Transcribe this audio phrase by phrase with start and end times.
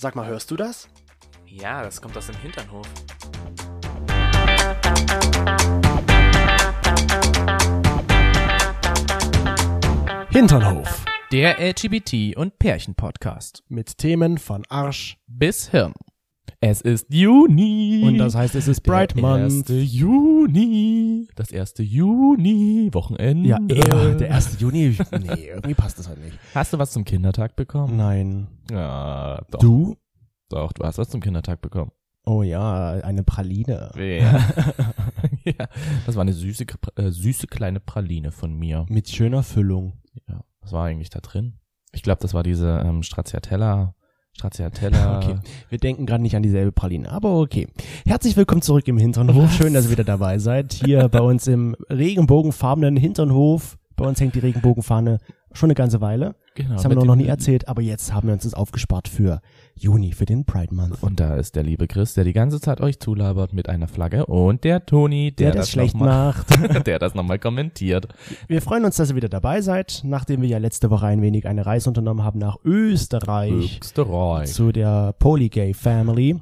[0.00, 0.88] Sag mal, hörst du das?
[1.44, 2.86] Ja, das kommt aus dem Hinternhof.
[10.30, 11.04] Hinternhof.
[11.32, 13.64] Der LGBT- und Pärchen-Podcast.
[13.68, 15.18] Mit Themen von Arsch.
[15.26, 15.94] Bis Hirn.
[16.60, 18.02] Es ist Juni.
[18.04, 19.70] Und das heißt, es ist Bright der Month.
[19.70, 19.92] 1.
[19.92, 21.28] Juni.
[21.36, 22.90] Das erste Juni.
[22.92, 23.48] Wochenende.
[23.48, 24.60] Ja, eher der 1.
[24.60, 24.96] Juni.
[25.18, 26.38] Nee, irgendwie passt das halt nicht.
[26.54, 27.96] Hast du was zum Kindertag bekommen?
[27.96, 28.46] Nein.
[28.70, 29.58] Ja, doch.
[29.58, 29.96] Du?
[30.48, 31.90] Doch, du hast was zum Kindertag bekommen.
[32.24, 33.90] Oh ja, eine Praline.
[33.96, 34.44] Ja.
[35.44, 35.68] ja.
[36.06, 38.86] Das war eine süße, äh, süße kleine Praline von mir.
[38.88, 39.94] Mit schöner Füllung.
[40.28, 40.44] Ja.
[40.60, 41.58] Was war eigentlich da drin?
[41.92, 43.94] Ich glaube, das war diese ähm, Stracciatella.
[44.38, 45.18] Stracciatella.
[45.18, 45.36] Okay.
[45.68, 47.66] Wir denken gerade nicht an dieselbe Praline, aber okay.
[48.06, 49.52] Herzlich willkommen zurück im Hinternhof.
[49.52, 50.74] Schön, dass ihr wieder dabei seid.
[50.74, 53.78] Hier bei uns im regenbogenfarbenen Hinternhof.
[53.96, 55.18] Bei uns hängt die Regenbogenfahne
[55.52, 56.36] schon eine ganze Weile.
[56.58, 56.74] Genau.
[56.74, 59.40] Das haben wir noch nie erzählt, aber jetzt haben wir uns das aufgespart für
[59.76, 61.00] Juni, für den Pride Month.
[61.04, 64.26] Und da ist der liebe Chris, der die ganze Zeit euch zulabert mit einer Flagge
[64.26, 66.86] und der Toni, der, der das schlecht noch mal, macht.
[66.88, 68.08] der das nochmal kommentiert.
[68.48, 71.46] Wir freuen uns, dass ihr wieder dabei seid, nachdem wir ja letzte Woche ein wenig
[71.46, 74.52] eine Reise unternommen haben nach Österreich Österreich.
[74.52, 76.40] zu der Polygay Family.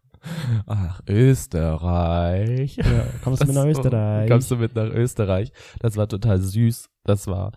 [0.66, 2.76] Ach, Österreich.
[2.76, 4.30] Ja, kommst du mit nach Österreich?
[4.30, 5.52] Kommst du mit nach Österreich?
[5.80, 6.88] Das war total süß.
[7.04, 7.52] Das war,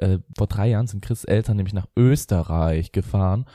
[0.00, 3.46] äh, vor drei Jahren sind Chris Eltern nämlich nach Österreich gefahren.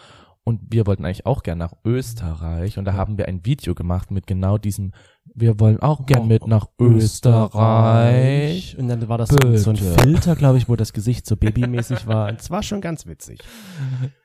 [0.48, 2.78] Und wir wollten eigentlich auch gern nach Österreich.
[2.78, 4.92] Und da haben wir ein Video gemacht mit genau diesem,
[5.34, 8.78] wir wollen auch gern mit nach Österreich.
[8.78, 9.98] Und dann war das so, so ein Bitte.
[10.04, 12.32] Filter, glaube ich, wo das Gesicht so babymäßig war.
[12.38, 13.40] Es war schon ganz witzig.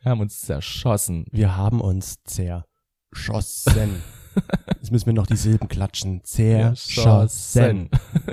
[0.03, 1.25] Wir haben uns zerschossen.
[1.31, 4.03] Wir haben uns zerschossen.
[4.81, 6.23] Jetzt müssen wir noch die Silben klatschen.
[6.25, 7.91] Zerschossen.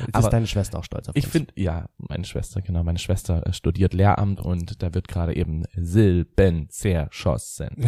[0.00, 1.32] Jetzt Aber ist deine Schwester auch stolz auf Ich uns.
[1.32, 5.64] finde, ja, meine Schwester, genau, meine Schwester äh, studiert Lehramt und da wird gerade eben
[5.76, 7.70] Silben zerschossen.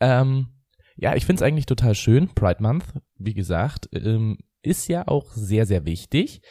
[0.00, 0.20] Ja.
[0.20, 0.48] Ähm,
[0.96, 2.28] ja, ich finde es eigentlich total schön.
[2.34, 2.84] Pride Month,
[3.16, 6.42] wie gesagt, ähm, ist ja auch sehr, sehr wichtig.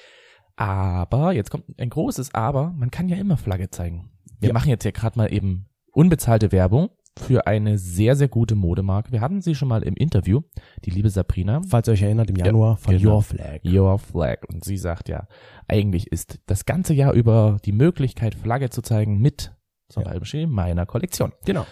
[0.55, 4.09] Aber, jetzt kommt ein großes Aber, man kann ja immer Flagge zeigen.
[4.39, 4.53] Wir Ja.
[4.53, 6.89] machen jetzt hier gerade mal eben unbezahlte Werbung
[7.19, 9.11] für eine sehr, sehr gute Modemarke.
[9.11, 10.41] Wir hatten sie schon mal im Interview,
[10.85, 11.61] die liebe Sabrina.
[11.67, 13.15] Falls ihr euch erinnert, im Januar von genau.
[13.15, 13.59] Your Flag.
[13.65, 14.37] Your Flag.
[14.49, 15.27] Und sie sagt ja,
[15.67, 19.53] eigentlich ist das ganze Jahr über die Möglichkeit, Flagge zu zeigen mit
[19.89, 20.13] zum Ja.
[20.13, 21.33] Beispiel meiner Kollektion.
[21.45, 21.65] Genau.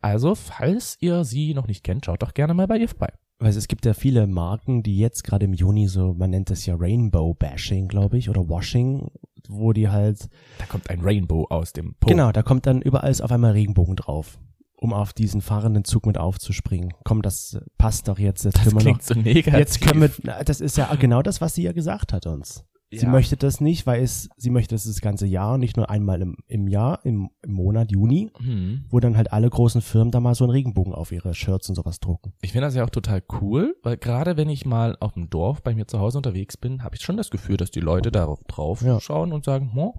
[0.00, 3.12] Also, falls ihr sie noch nicht kennt, schaut doch gerne mal bei ihr vorbei.
[3.38, 6.66] Weil es gibt ja viele Marken, die jetzt gerade im Juni so, man nennt das
[6.66, 9.10] ja Rainbow Bashing, glaube ich, oder Washing,
[9.48, 10.28] wo die halt,
[10.58, 12.08] Da kommt ein Rainbow aus dem Po.
[12.08, 14.38] genau, da kommt dann überall auf einmal Regenbogen drauf,
[14.76, 16.92] um auf diesen fahrenden Zug mit aufzuspringen.
[17.04, 19.58] Komm, das passt doch jetzt, jetzt Das können wir klingt noch, so negativ.
[19.58, 22.64] jetzt können wir, na, das ist ja genau das, was sie ja gesagt hat uns.
[22.90, 23.08] Sie Ja.
[23.08, 26.36] möchte das nicht, weil es, sie möchte das das ganze Jahr, nicht nur einmal im,
[26.46, 28.84] im Jahr, im, im Monat Juni, Hm.
[28.88, 31.74] wo dann halt alle großen Firmen da mal so einen Regenbogen auf ihre Shirts und
[31.74, 32.34] sowas drucken.
[32.42, 35.62] Ich finde das ja auch total cool, weil gerade wenn ich mal auf dem Dorf
[35.62, 38.44] bei mir zu Hause unterwegs bin, habe ich schon das Gefühl, dass die Leute darauf
[38.44, 39.00] drauf Ja.
[39.00, 39.94] schauen und sagen, oh,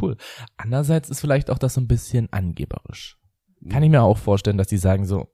[0.00, 0.16] cool.
[0.56, 3.18] Andererseits ist vielleicht auch das so ein bisschen angeberisch.
[3.68, 5.26] Kann ich mir auch vorstellen, dass die sagen so,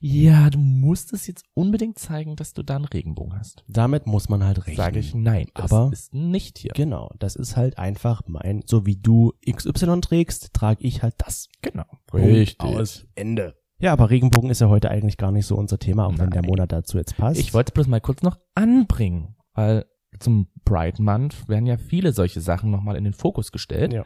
[0.00, 3.64] ja, du musst es jetzt unbedingt zeigen, dass du da einen Regenbogen hast.
[3.66, 4.76] Damit muss man halt rechnen.
[4.76, 6.72] Sage ich nein, das Aber- ist nicht hier.
[6.74, 11.48] Genau, das ist halt einfach mein, so wie du XY trägst, trage ich halt das.
[11.62, 11.86] Genau.
[12.06, 13.06] Punkt Aus.
[13.16, 13.56] Ende.
[13.80, 16.44] Ja, aber Regenbogen ist ja heute eigentlich gar nicht so unser Thema, auch wenn der.
[16.44, 17.40] Monat dazu jetzt passt.
[17.40, 19.86] Ich wollte es bloß mal kurz noch anbringen, weil
[20.18, 23.92] zum Pride Month werden ja viele solche Sachen nochmal in den Fokus gestellt.
[23.92, 24.04] Ja.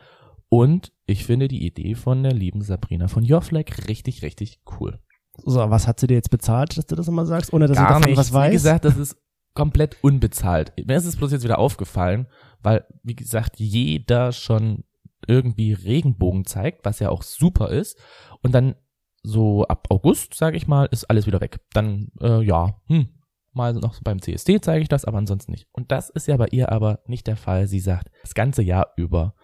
[0.53, 4.99] Und ich finde die Idee von der lieben Sabrina von Your Flag richtig, richtig cool.
[5.39, 7.89] So, was hat sie dir jetzt bezahlt, dass du das immer sagst, ohne dass Gar
[7.89, 8.19] davon nicht.
[8.19, 8.51] was weiß?
[8.51, 9.17] Wie gesagt, das ist
[9.55, 10.75] komplett unbezahlt.
[10.77, 12.27] Mir ist es bloß jetzt wieder aufgefallen,
[12.63, 14.85] weil, wie gesagt, jeder schon
[15.27, 17.99] irgendwie Regenbogen zeigt, was ja auch super ist.
[18.43, 18.75] Und dann
[19.23, 21.61] so ab August, sage ich mal, ist alles wieder weg.
[21.73, 23.09] Dann, äh, ja, hm,
[23.55, 25.67] mal noch beim CSD zeige ich das, aber ansonsten nicht.
[25.73, 27.69] Und das ist ja bei ihr aber nicht der Fall.
[27.69, 29.35] Sie sagt, das ganze Jahr über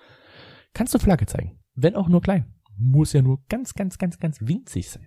[0.78, 1.58] kannst du Flagge zeigen.
[1.74, 2.54] Wenn auch nur klein.
[2.76, 5.06] Muss ja nur ganz, ganz, ganz, ganz winzig sein.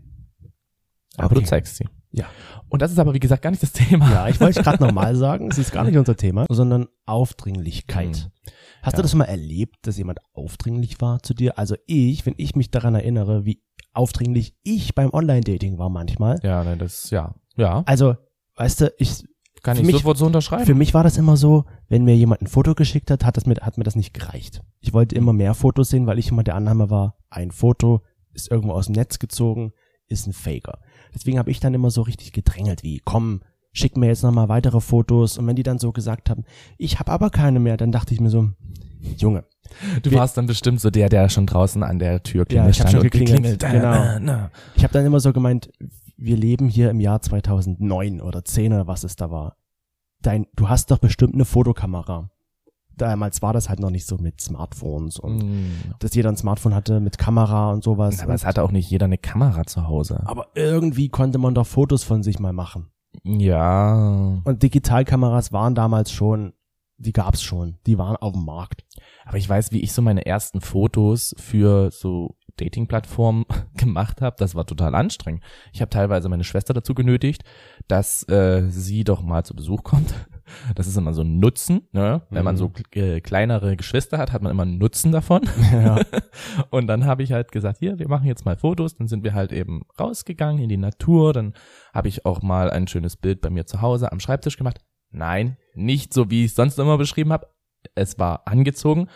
[1.18, 1.36] Aber Okay.
[1.36, 1.86] du zeigst sie.
[2.12, 2.26] Ja.
[2.68, 4.12] Und das ist aber, wie gesagt, gar nicht das Thema.
[4.12, 8.16] ja, ich wollte gerade nochmal sagen, es ist gar nicht unser Thema, sondern Aufdringlichkeit.
[8.18, 8.32] Hm.
[8.82, 8.98] Hast Ja.
[8.98, 11.58] du das mal erlebt, dass jemand aufdringlich war zu dir?
[11.58, 13.62] Also ich, wenn ich mich daran erinnere, wie
[13.94, 16.40] aufdringlich ich beim Online-Dating war manchmal.
[16.44, 18.16] Ja, ne, das, ja, ja, Also,
[18.56, 19.24] weißt du, ich,
[19.64, 20.66] kann für ich mich- sofort so unterschreiben.
[20.66, 23.46] Für mich war das immer so, wenn mir jemand ein Foto geschickt hat, hat, das
[23.46, 24.62] mir, hat mir das nicht gereicht.
[24.80, 28.02] Ich wollte immer mehr Fotos sehen, weil ich immer der Annahme war, ein Foto
[28.34, 29.74] ist irgendwo aus dem Netz gezogen,
[30.08, 30.80] ist ein Faker.
[31.14, 33.42] Deswegen habe ich dann immer so richtig gedrängelt, wie, komm,
[33.74, 35.38] schick mir jetzt nochmal weitere Fotos.
[35.38, 36.44] Und wenn die dann so gesagt haben,
[36.78, 38.50] ich habe aber keine mehr, dann dachte ich mir so,
[39.18, 39.46] Junge,
[40.04, 42.76] du warst dann bestimmt so der, der schon draußen an der Tür Ja, klingelt.
[42.76, 44.50] ich hab stand schon geklingelt, Äh, genau.
[44.76, 45.72] ich habe dann immer so gemeint,
[46.22, 49.58] wir leben hier im Jahr 2009 oder 10 oder was es da war.
[50.22, 52.30] Dein, du hast doch bestimmt eine Fotokamera.
[52.96, 55.94] Damals war das halt noch nicht so mit Smartphones und Mm.
[56.00, 58.22] dass jeder ein Smartphone hatte mit Kamera und sowas.
[58.22, 60.22] Aber es hatte auch nicht jeder eine Kamera zu Hause.
[60.26, 62.92] Aber irgendwie konnte man doch Fotos von sich mal machen.
[63.24, 64.40] Ja.
[64.44, 66.54] Und Digitalkameras waren damals schon,
[66.98, 68.86] die gab's schon, die waren auf dem Markt.
[69.26, 73.46] Aber ich weiß, wie ich so meine ersten Fotos für so Dating-Plattformen
[73.78, 74.36] gemacht habe.
[74.40, 75.44] Das war total anstrengend.
[75.74, 77.44] Ich habe teilweise meine Schwester dazu genötigt,
[77.88, 80.14] dass äh, sie doch mal zu Besuch kommt.
[80.76, 81.88] Das ist immer so ein Nutzen.
[81.94, 82.24] Ne?
[82.30, 82.60] Wenn man Mhm.
[82.60, 85.44] so äh, kleinere Geschwister hat, hat man immer einen Nutzen davon.
[85.72, 85.98] Ja.
[86.72, 88.96] Und dann habe ich halt gesagt, hier, wir machen jetzt mal Fotos.
[88.98, 91.32] Dann sind wir halt eben rausgegangen in die Natur.
[91.32, 91.54] Dann
[91.94, 94.80] habe ich auch mal ein schönes Bild bei mir zu Hause am Schreibtisch gemacht.
[95.10, 97.48] Nein, nicht so, wie ich es sonst immer beschrieben habe.
[97.96, 99.08] Es war angezogen.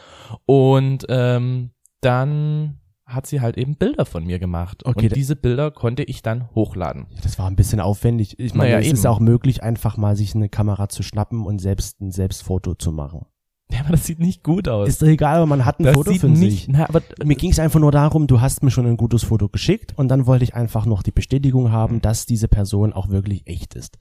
[0.46, 4.86] Und ähm, dann hat sie halt eben Bilder von mir gemacht.
[4.86, 7.06] Okay, und diese Bilder konnte ich dann hochladen.
[7.24, 8.40] Das war ein bisschen aufwendig.
[8.40, 8.96] Ich meine, Naja, es eben.
[8.96, 12.92] ist auch möglich, einfach mal sich eine Kamera zu schnappen und selbst ein Selbstfoto zu
[12.92, 13.26] machen.
[13.72, 14.88] Ja, aber das sieht nicht gut aus.
[14.88, 16.68] Ist doch egal, aber man hat ein das Foto von sich.
[16.68, 19.50] na, aber Mir ging es einfach nur darum, du hast mir schon ein gutes Foto
[19.50, 23.48] geschickt und dann wollte ich einfach noch die Bestätigung haben, dass diese Person auch wirklich
[23.48, 23.98] echt ist.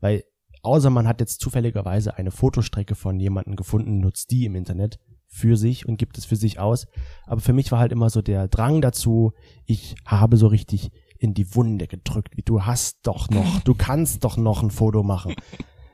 [0.00, 0.24] Weil,
[0.62, 4.98] außer man hat jetzt zufälligerweise eine Fotostrecke von jemandem gefunden, nutzt die im Internet
[5.34, 6.86] für sich und gibt es für sich aus.
[7.26, 9.32] Aber für mich war halt immer so der Drang dazu,
[9.64, 14.24] ich habe so richtig in die Wunde gedrückt, wie du hast doch noch, du kannst
[14.24, 15.34] doch noch ein Foto machen.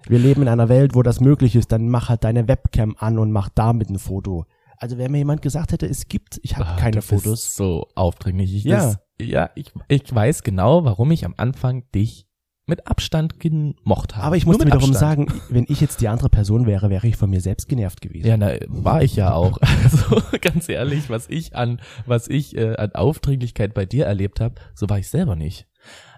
[0.09, 3.19] Wir leben in einer Welt, wo das möglich ist, dann mach halt deine Webcam an
[3.19, 4.45] und mach damit ein Foto.
[4.79, 7.55] Also wenn mir jemand gesagt hätte, es gibt, ich habe Ah, keine Fotos.
[7.55, 8.55] so aufdringlich.
[8.55, 8.77] Ich, Ja.
[8.77, 12.27] das, ja, ich, ich weiß genau, warum ich am Anfang dich
[12.69, 14.25] mit Abstand gemocht habe.
[14.27, 14.97] Aber ich muss wiederum Abstand.
[14.97, 18.27] sagen, wenn ich jetzt die andere Person wäre, wäre ich von mir selbst genervt gewesen.
[18.29, 19.59] Ja, na, war ich ja auch.
[19.85, 24.57] Also ganz ehrlich, was ich an, was ich äh, an Aufdringlichkeit bei dir erlebt habe,
[24.75, 25.67] so war ich selber nicht.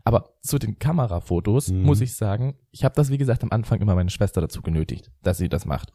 [0.05, 1.83] Aber zu den Kamerafotos Mhm.
[1.83, 5.11] muss ich sagen, ich habe das wie gesagt am Anfang immer meine Schwester dazu genötigt,
[5.23, 5.93] dass sie das macht.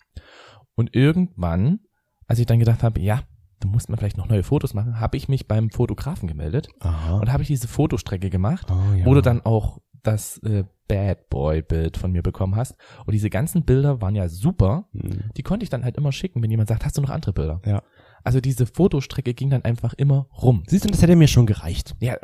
[0.76, 1.80] Und irgendwann,
[2.28, 3.22] als ich dann gedacht habe, ja,
[3.62, 7.18] du musst mir vielleicht noch neue Fotos machen, habe ich mich beim Fotografen gemeldet Aha.
[7.18, 9.06] und habe ich diese Fotostrecke gemacht, Oh, ja.
[9.06, 12.76] wo du dann auch das äh, Bad Boy Bild von mir bekommen hast.
[13.06, 14.88] Und diese ganzen Bilder waren ja super.
[14.94, 15.32] Hm.
[15.36, 17.62] Die konnte ich dann halt immer schicken, wenn jemand sagt, hast du noch andere Bilder?
[17.66, 17.82] Ja.
[18.24, 20.64] Also diese Fotostrecke ging dann einfach immer rum.
[20.68, 21.96] Siehst du, das hätte mir schon gereicht.
[22.00, 22.18] Ja,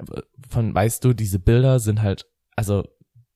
[0.50, 2.26] von, weißt du, diese Bilder sind halt,
[2.56, 2.84] also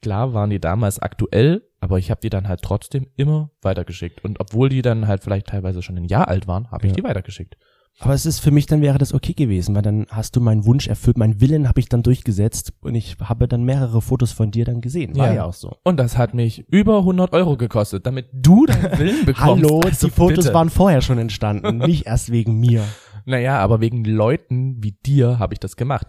[0.01, 4.23] klar waren die damals aktuell, aber ich habe die dann halt trotzdem immer weitergeschickt.
[4.23, 6.95] Und obwohl die dann halt vielleicht teilweise schon ein Jahr alt waren, habe ich Ja.
[6.97, 7.57] die weitergeschickt.
[7.99, 10.65] Aber es ist für mich, dann wäre das okay gewesen, weil dann hast du meinen
[10.65, 14.51] Wunsch erfüllt, meinen Willen habe ich dann durchgesetzt und ich habe dann mehrere Fotos von
[14.51, 15.15] dir dann gesehen.
[15.15, 15.33] War Ja.
[15.33, 15.77] ja, auch so.
[15.83, 19.63] Und das hat mich über 100 Euro gekostet, damit du deinen Willen bekommst.
[19.63, 20.53] Hallo, Also die Fotos bitte.
[20.53, 22.83] waren vorher schon entstanden, nicht erst wegen mir.
[23.25, 26.07] Naja, aber wegen Leuten wie dir habe ich das gemacht.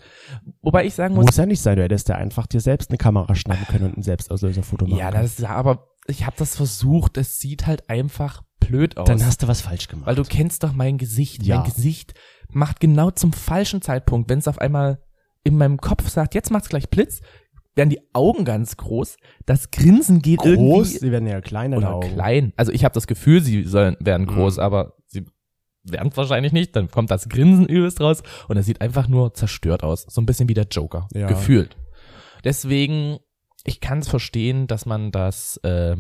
[0.63, 2.99] Wobei ich sagen muss, Muss ja nicht sein, du hättest ja einfach dir selbst eine
[2.99, 7.17] Kamera schnappen können und ein Selbstauslöserfoto machen ja, das ist aber ich habe das versucht,
[7.17, 9.07] es sieht halt einfach blöd aus.
[9.07, 10.07] Dann hast du was falsch gemacht.
[10.07, 11.43] weil du kennst doch mein Gesicht.
[11.43, 11.59] Ja.
[11.61, 12.15] Mein Gesicht
[12.51, 15.01] macht genau zum falschen Zeitpunkt, wenn es auf einmal
[15.45, 17.21] in meinem Kopf sagt, jetzt macht's gleich Blitz,
[17.77, 21.95] werden die Augen ganz groß, das Grinsen geht groß, irgendwie sie werden ja kleiner oder
[21.95, 22.09] Augen.
[22.15, 22.53] klein.
[22.57, 24.63] Also ich habe das Gefühl, sie sollen werden groß, Mhm.
[24.63, 25.27] aber sie
[25.85, 26.75] werden wahrscheinlich nicht.
[26.75, 30.27] Dann kommt das Grinsen übelst raus und er sieht einfach nur zerstört aus, so ein
[30.27, 31.27] bisschen wie der Joker Ja.
[31.29, 31.77] gefühlt.
[32.45, 33.19] Deswegen,
[33.65, 35.97] ich kann es verstehen, dass man das äh,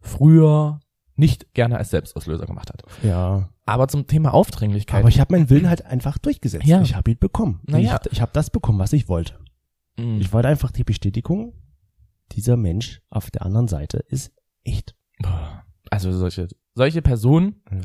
[0.00, 0.80] früher
[1.16, 2.82] nicht gerne als Selbstauslöser gemacht hat.
[3.02, 3.48] Ja.
[3.66, 5.00] Aber zum Thema Aufdringlichkeit.
[5.00, 6.66] Aber ich habe meinen Willen halt einfach durchgesetzt.
[6.66, 6.82] Ja.
[6.82, 7.60] Ich habe ihn bekommen.
[7.66, 8.00] Naja.
[8.06, 9.38] Ich, ich habe das bekommen, was ich wollte.
[9.96, 10.18] Mm.
[10.20, 11.54] Ich wollte einfach die Bestätigung,
[12.32, 14.32] dieser Mensch auf der anderen Seite ist
[14.64, 14.96] echt.
[15.90, 17.78] also solche, solche Personen Ja.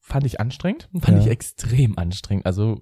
[0.00, 1.24] fand ich anstrengend, fand Ja.
[1.24, 2.46] ich extrem anstrengend.
[2.46, 2.80] Also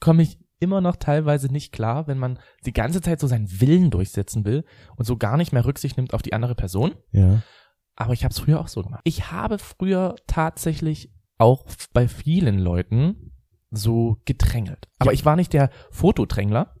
[0.00, 3.90] komme ich immer noch teilweise nicht klar, wenn man die ganze Zeit so seinen Willen
[3.90, 4.64] durchsetzen will
[4.96, 6.94] und so gar nicht mehr Rücksicht nimmt auf die andere Person.
[7.12, 7.42] Ja.
[8.00, 9.00] Aber ich habe es früher auch so gemacht.
[9.04, 13.32] Ich habe früher tatsächlich auch bei vielen Leuten
[13.70, 14.88] so gedrängelt.
[14.98, 15.14] Aber Ja.
[15.14, 16.74] ich war nicht der Fotodrängler,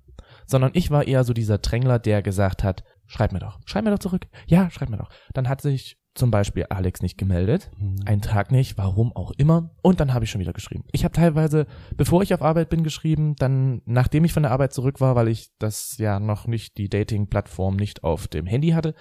[0.46, 3.90] sondern ich war eher so dieser Drängler, der gesagt hat, schreib mir doch, schreib mir
[3.90, 4.26] doch zurück.
[4.46, 5.10] Ja, schreib mir doch.
[5.34, 7.70] Dann hat sich zum Beispiel Alex nicht gemeldet.
[7.78, 7.96] Mhm.
[8.06, 9.70] Einen Tag nicht, warum auch immer.
[9.82, 10.84] Und dann habe ich schon wieder geschrieben.
[10.92, 14.72] Ich habe teilweise, bevor ich auf Arbeit bin, geschrieben, dann nachdem ich von der Arbeit
[14.72, 18.94] zurück war, weil ich das ja noch nicht, die Dating-Plattform nicht auf dem Handy hatte,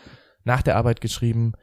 [0.44, 1.54] nach der Arbeit geschrieben.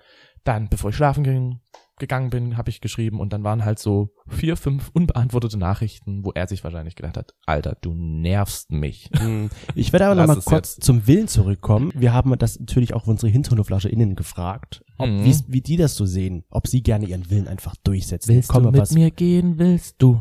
[0.44, 1.60] Dann, bevor ich schlafen ging,
[1.98, 6.32] gegangen bin, habe ich geschrieben und dann waren halt so vier, fünf unbeantwortete Nachrichten, wo
[6.32, 9.10] er sich wahrscheinlich gedacht hat, Alter, du nervst mich.
[9.20, 9.48] Mhm.
[9.76, 11.92] Ich werde aber Lass noch mal es kurz zum Willen zurückkommen.
[11.94, 15.24] Wir haben das natürlich auch unsere Hinterhoflasche innen gefragt, ob, Mhm.
[15.24, 18.34] wie's- wie die das so sehen, ob sie gerne ihren Willen einfach durchsetzen.
[18.34, 18.90] Willst Komme du mit was.
[18.92, 19.58] mir gehen?
[19.58, 20.20] Willst du?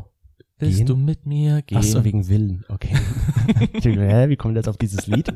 [0.66, 0.86] Willst Gehen?
[0.88, 1.78] du mit mir gehen?
[1.80, 2.96] Ach so, wegen Willen, okay.
[3.74, 5.28] Ich denke, Hä, wie kommt jetzt auf dieses Lied?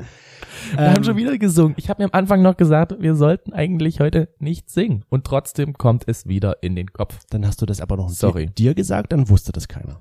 [0.71, 1.75] Wir Ähm, haben schon wieder gesungen.
[1.77, 5.05] Ich habe mir am Anfang noch gesagt, wir sollten eigentlich heute nicht singen.
[5.09, 7.19] Und trotzdem kommt es wieder in den Kopf.
[7.29, 8.47] Dann hast du das aber noch Sorry.
[8.47, 9.99] dir gesagt, dann wusste das keiner.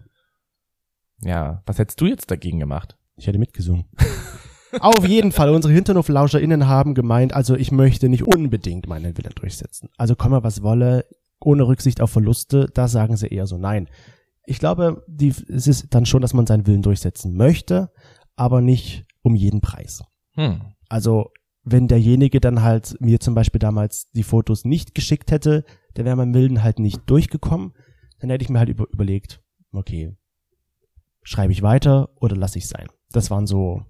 [1.23, 2.97] Ja, was hättest du jetzt dagegen gemacht?
[3.17, 3.85] Ich hätte mitgesungen.
[4.81, 9.89] Auf jeden Fall, unsere HinternoflauscherInnen haben gemeint, also ich möchte nicht unbedingt meinen Willen durchsetzen.
[9.97, 11.07] Also komme was wolle,
[11.41, 13.89] ohne Rücksicht auf Verluste, da sagen sie eher so nein.
[14.47, 17.91] Ich glaube, die, es ist dann schon, dass man seinen Willen durchsetzen möchte,
[18.37, 20.03] aber nicht um jeden Preis.
[20.35, 20.61] Hm.
[20.89, 21.31] Also
[21.65, 26.17] wenn derjenige dann halt mir zum Beispiel damals die Fotos nicht geschickt hätte, dann wäre
[26.17, 27.73] mein Willen halt nicht durchgekommen.
[28.21, 30.17] Dann hätte ich mir halt über, überlegt, okay,
[31.23, 32.87] schreibe ich weiter oder lasse ich sein.
[33.11, 33.83] Das waren so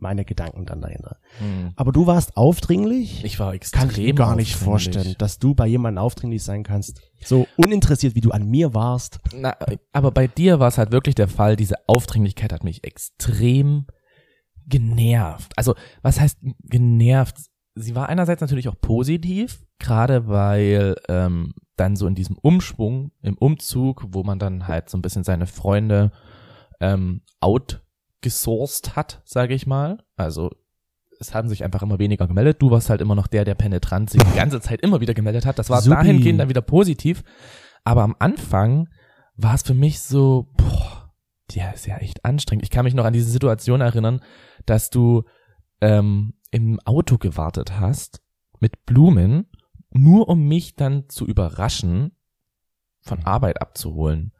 [0.00, 1.18] meine Gedanken dann dahinter.
[1.38, 1.72] Hm.
[1.76, 3.24] Aber du warst aufdringlich.
[3.24, 6.62] Ich war extrem kann ich mir gar nicht vorstellen, dass du bei jemandem aufdringlich sein
[6.62, 7.00] kannst.
[7.24, 9.20] So uninteressiert, wie du an mir warst.
[9.34, 9.56] Na,
[9.92, 13.86] aber bei dir war es halt wirklich der Fall, diese Aufdringlichkeit hat mich extrem
[14.66, 15.52] genervt.
[15.56, 17.36] Also, was heißt genervt?
[17.74, 23.36] Sie war einerseits natürlich auch positiv, gerade weil ähm, dann so in diesem Umschwung, im
[23.38, 26.12] Umzug, wo man dann halt so ein bisschen seine Freunde
[26.80, 27.22] ähm,
[28.20, 29.98] outgesourced hat, sage ich mal.
[30.16, 30.50] Also
[31.18, 32.60] es haben sich einfach immer weniger gemeldet.
[32.60, 35.46] Du warst halt immer noch der, der penetrant sich die ganze Zeit immer wieder gemeldet
[35.46, 35.58] hat.
[35.58, 35.96] Das war Supi.
[35.96, 37.22] dahingehend dann wieder positiv.
[37.84, 38.88] Aber am Anfang
[39.36, 41.12] war es für mich so, boah,
[41.54, 42.64] der ist ja echt anstrengend.
[42.64, 44.20] Ich kann mich noch an diese Situation erinnern,
[44.66, 45.24] dass du
[45.80, 48.22] ähm, im Auto gewartet hast
[48.60, 49.46] mit Blumen,
[49.90, 52.12] nur um mich dann zu überraschen,
[53.02, 54.32] von Arbeit abzuholen.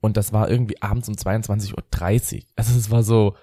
[0.00, 2.42] Und das war irgendwie abends um 22.30 Uhr.
[2.56, 3.34] Also es war so,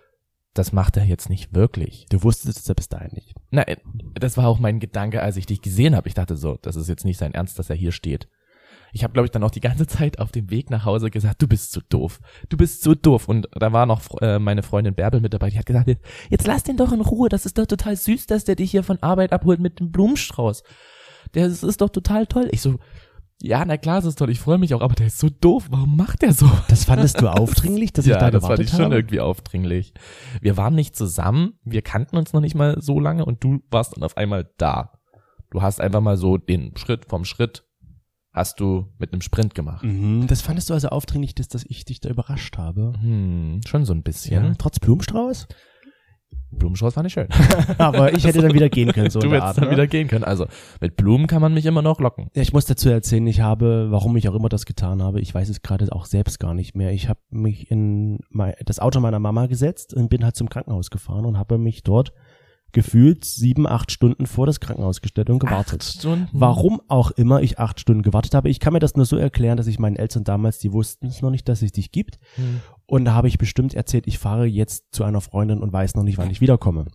[0.54, 2.06] das macht er jetzt nicht wirklich.
[2.10, 3.36] Du wusstest es ja bis dahin nicht.
[3.52, 3.78] Na, äh,
[4.14, 6.08] das war auch mein Gedanke, als ich dich gesehen habe.
[6.08, 8.28] Ich dachte so, das ist jetzt nicht sein Ernst, dass er hier steht.
[8.96, 11.42] Ich habe, glaube ich, dann auch die ganze Zeit auf dem Weg nach Hause gesagt,
[11.42, 12.20] du bist so doof.
[12.50, 13.28] Du bist so doof.
[13.28, 15.90] Und da war noch äh, meine Freundin Bärbel mit dabei, die hat gesagt,
[16.30, 17.30] jetzt lass den doch in Ruhe.
[17.30, 20.64] Das ist doch total süß, dass der dich hier von Arbeit abholt mit dem Blumenstrauß.
[21.34, 22.48] Der das ist doch total toll.
[22.52, 22.78] Ich so,
[23.46, 24.30] ja, na klar, das ist toll.
[24.30, 25.68] Ich freue mich auch, aber der ist so doof.
[25.70, 26.50] Warum macht der so?
[26.70, 28.96] Das fandest du aufdringlich, dass ja, ich da das gewartet fand ich schon habe?
[28.96, 29.94] irgendwie aufdringlich.
[30.40, 33.98] Wir waren nicht zusammen, wir kannten uns noch nicht mal so lange und du warst
[33.98, 34.94] dann auf einmal da.
[35.52, 37.66] Du hast einfach mal so den Schritt vom Schritt
[38.32, 39.84] hast du mit einem Sprint gemacht.
[39.84, 42.94] Mhm, das fandest du also aufdringlich, dass, dass ich dich da überrascht habe.
[43.00, 44.56] Hm, schon so ein bisschen.
[44.58, 45.48] Trotz Blumenstrauß?
[46.58, 47.28] Blumenstrauß war nicht schön.
[47.78, 49.72] Aber ich hätte dann wieder gehen können, so du hättest Art, dann ne?
[49.72, 50.24] wieder gehen können.
[50.24, 50.46] Also
[50.80, 52.30] mit Blumen kann man mich immer noch locken.
[52.36, 55.34] Ja, ich muss dazu erzählen, ich habe, warum ich auch immer das getan habe, ich
[55.34, 56.92] weiß es gerade auch selbst gar nicht mehr.
[56.92, 60.90] Ich habe mich in mein, das Auto meiner Mama gesetzt und bin halt zum Krankenhaus
[60.90, 62.14] gefahren und habe mich dort
[62.74, 65.82] gefühlt sieben, acht Stunden vor das Krankenhaus gestellt und gewartet.
[65.82, 66.28] Acht Stunden.
[66.34, 68.50] Warum auch immer ich acht Stunden gewartet habe.
[68.50, 71.22] Ich kann mir das nur so erklären, dass ich meinen Eltern damals, die wussten es
[71.22, 72.20] noch nicht, dass es dich gibt.
[72.36, 72.62] Hm.
[72.86, 76.04] Und da habe ich bestimmt erzählt, ich fahre jetzt zu einer Freundin und weiß noch
[76.04, 76.86] nicht, wann ich wiederkomme.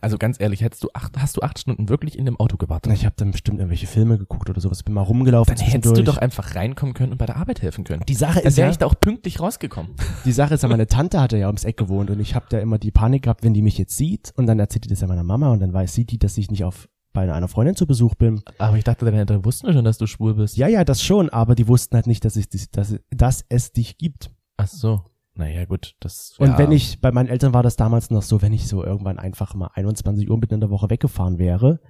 [0.00, 2.92] Also ganz ehrlich, hättest du acht, hast du acht Stunden wirklich in dem Auto gewartet?
[2.92, 5.54] Ich habe dann bestimmt irgendwelche Filme geguckt oder sowas, bin mal rumgelaufen.
[5.54, 8.02] Dann hättest du doch einfach reinkommen können und bei der Arbeit helfen können.
[8.08, 9.92] Die Sache Dann ist wäre ja, ich da auch pünktlich rausgekommen.
[10.24, 12.58] die Sache ist ja, meine Tante hatte ja ums Eck gewohnt und ich habe da
[12.58, 15.06] immer die Panik gehabt, wenn die mich jetzt sieht und dann erzählt die das ja
[15.06, 17.86] meiner Mama und dann weiß sie die, dass ich nicht auf bei einer Freundin zu
[17.86, 18.42] Besuch bin.
[18.58, 20.58] Aber ich dachte, deine Eltern wussten schon, dass du schwul bist.
[20.58, 23.96] Ja, ja, das schon, aber die wussten halt nicht, dass ich dass, dass es dich
[23.96, 24.30] gibt.
[24.58, 25.00] Ach so.
[25.36, 26.34] Naja, gut, das.
[26.38, 26.58] Und ja.
[26.58, 29.54] wenn ich, bei meinen Eltern war das damals noch so, wenn ich so irgendwann einfach
[29.54, 31.80] mal 21 Uhr mitten in der Woche weggefahren wäre,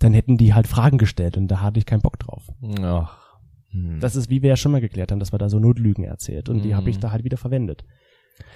[0.00, 2.48] dann hätten die halt Fragen gestellt und da hatte ich keinen Bock drauf.
[2.80, 3.38] Ach.
[3.70, 4.00] Hm.
[4.00, 6.48] Das ist, wie wir ja schon mal geklärt haben, dass wir da so Notlügen erzählt
[6.48, 6.76] und die Mhm.
[6.76, 7.84] habe ich da halt wieder verwendet.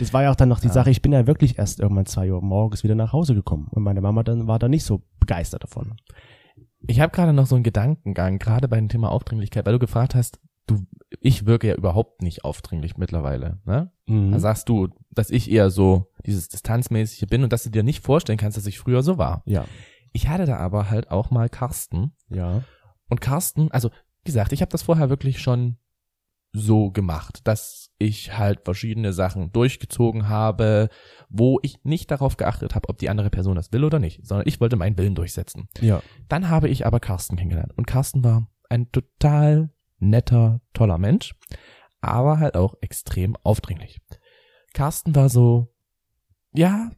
[0.01, 0.73] Das war ja auch dann noch die Ja.
[0.73, 3.85] Sache, ich bin ja wirklich erst irgendwann zwei Uhr morgens wieder nach Hause gekommen und
[3.85, 5.95] meine Mama dann war da nicht so begeistert davon.
[6.89, 10.17] Ich habe gerade noch so einen Gedankengang, gerade bei dem Thema Aufdringlichkeit, weil du gefragt
[10.17, 10.87] hast, du,
[11.21, 13.91] ich wirke ja überhaupt nicht aufdringlich mittlerweile, ne?
[14.07, 14.33] Mhm.
[14.33, 18.05] Da sagst du, dass ich eher so dieses Distanzmäßige bin und dass du dir nicht
[18.05, 19.43] vorstellen kannst, dass ich früher so war.
[19.47, 19.65] ja,
[20.13, 22.63] Ich hatte da aber halt auch mal Carsten ja.
[23.09, 23.89] und Carsten, also
[24.23, 25.79] wie gesagt, ich habe das vorher wirklich schon
[26.53, 30.89] so gemacht, dass ich halt verschiedene Sachen durchgezogen habe,
[31.29, 34.49] wo ich nicht darauf geachtet habe, ob die andere Person das will oder nicht, sondern
[34.49, 35.69] ich wollte meinen Willen durchsetzen.
[35.81, 36.03] Ja.
[36.29, 41.35] Dann habe ich aber Carsten kennengelernt und Carsten war ein total netter, toller Mensch,
[42.01, 44.01] aber halt auch extrem aufdringlich.
[44.75, 45.75] Carsten war so,
[46.53, 46.91] ja,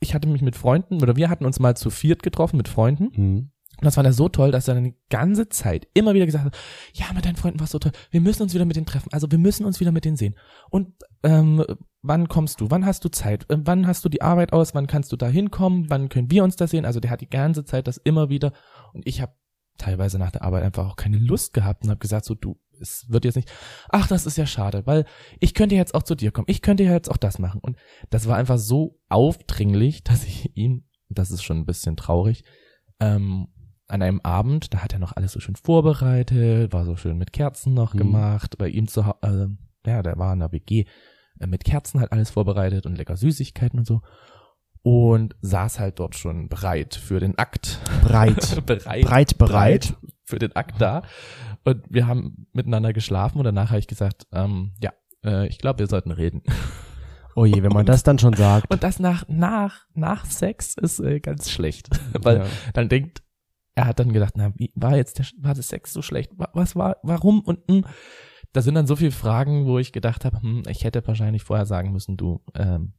[0.00, 3.04] ich hatte mich mit Freunden oder wir hatten uns mal zu viert getroffen mit Freunden
[3.14, 3.50] Mhm.
[3.78, 6.44] und das war dann so toll, dass er dann die ganze Zeit immer wieder gesagt
[6.44, 6.56] hat,
[6.92, 9.30] ja, mit deinen Freunden war so toll, wir müssen uns wieder mit denen treffen, also
[9.30, 10.36] wir müssen uns wieder mit denen sehen.
[10.70, 11.64] Und ähm,
[12.02, 14.86] wann kommst du, wann hast du Zeit, Ähm, wann hast du die Arbeit aus, wann
[14.86, 16.84] kannst du da hinkommen, wann können wir uns da sehen?
[16.84, 18.52] Also der hat die ganze Zeit das immer wieder
[18.92, 19.32] und ich habe
[19.78, 23.06] teilweise nach der Arbeit einfach auch keine Lust gehabt und habe gesagt so, du, es
[23.08, 23.50] wird jetzt nicht,
[23.88, 25.04] ach, das ist ja schade, weil
[25.40, 27.60] ich könnte jetzt auch zu dir kommen, ich könnte ja jetzt auch das machen.
[27.60, 27.76] Und
[28.10, 32.44] das war einfach so aufdringlich, dass ich ihn, das ist schon ein bisschen traurig,
[33.00, 33.48] ähm,
[33.88, 37.32] an einem Abend, da hat er noch alles so schön vorbereitet, war so schön mit
[37.32, 37.98] Kerzen noch Mhm.
[37.98, 40.84] gemacht, bei ihm zu Hause, äh, ja, der war in der WG,
[41.38, 44.02] äh, mit Kerzen halt alles vorbereitet und lecker Süßigkeiten und so.
[44.88, 47.80] Und saß halt dort schon bereit für den Akt.
[48.04, 48.64] Breit.
[48.66, 49.94] bereit, Breit bereit.
[50.24, 51.02] für den Akt da.
[51.64, 54.92] Und wir haben miteinander geschlafen und danach habe ich gesagt, ähm, ja,
[55.24, 56.44] äh, ich glaube, wir sollten reden.
[57.34, 58.70] Oh je, wenn man das dann schon sagt.
[58.72, 61.88] Und das nach, nach, nach Sex ist äh, ganz schlecht.
[62.22, 62.46] Weil Ja.
[62.72, 63.24] dann denkt,
[63.74, 66.30] er hat dann gedacht, na, wie war jetzt der, war der Sex so schlecht?
[66.38, 67.40] Wa- Was war, warum?
[67.40, 67.84] Und hm,
[68.52, 71.66] da sind dann so viele Fragen, wo ich gedacht habe, hm, ich hätte wahrscheinlich vorher
[71.66, 72.94] sagen müssen, du, ähm,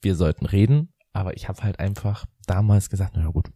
[0.00, 0.94] wir sollten reden.
[1.16, 3.50] Aber ich habe halt einfach damals gesagt, na ja gut,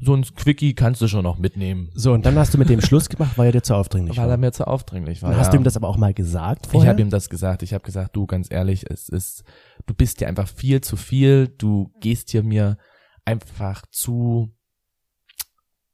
[0.00, 1.90] so ein Quickie kannst du schon noch mitnehmen.
[1.94, 4.24] So, und dann hast du mit dem Schluss gemacht, weil er dir zu aufdringlich weil
[4.24, 4.36] er war.
[4.38, 5.30] mir zu aufdringlich war.
[5.30, 5.52] Dann hast ja.
[5.52, 6.90] du ihm das aber auch mal gesagt Ich vorher?
[6.90, 7.62] habe ihm das gesagt.
[7.62, 9.44] Ich habe gesagt, du, ganz ehrlich, es ist,
[9.86, 11.46] du bist dir einfach viel zu viel.
[11.46, 12.76] Du gehst hier mir
[13.24, 14.52] einfach zu,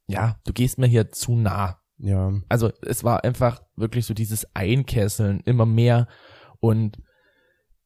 [0.07, 1.79] ja, du gehst mir hier zu nah.
[1.99, 2.33] ja.
[2.49, 6.07] Also es war einfach wirklich so dieses Einkesseln immer mehr
[6.59, 6.97] und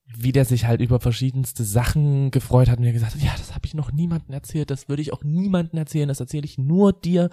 [0.07, 3.53] wie der sich halt über verschiedenste Sachen gefreut hat und mir gesagt hat, ja, das
[3.55, 6.93] habe ich noch niemandem erzählt, das würde ich auch niemandem erzählen, das erzähle ich nur
[6.93, 7.29] dir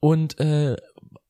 [0.00, 0.76] und äh,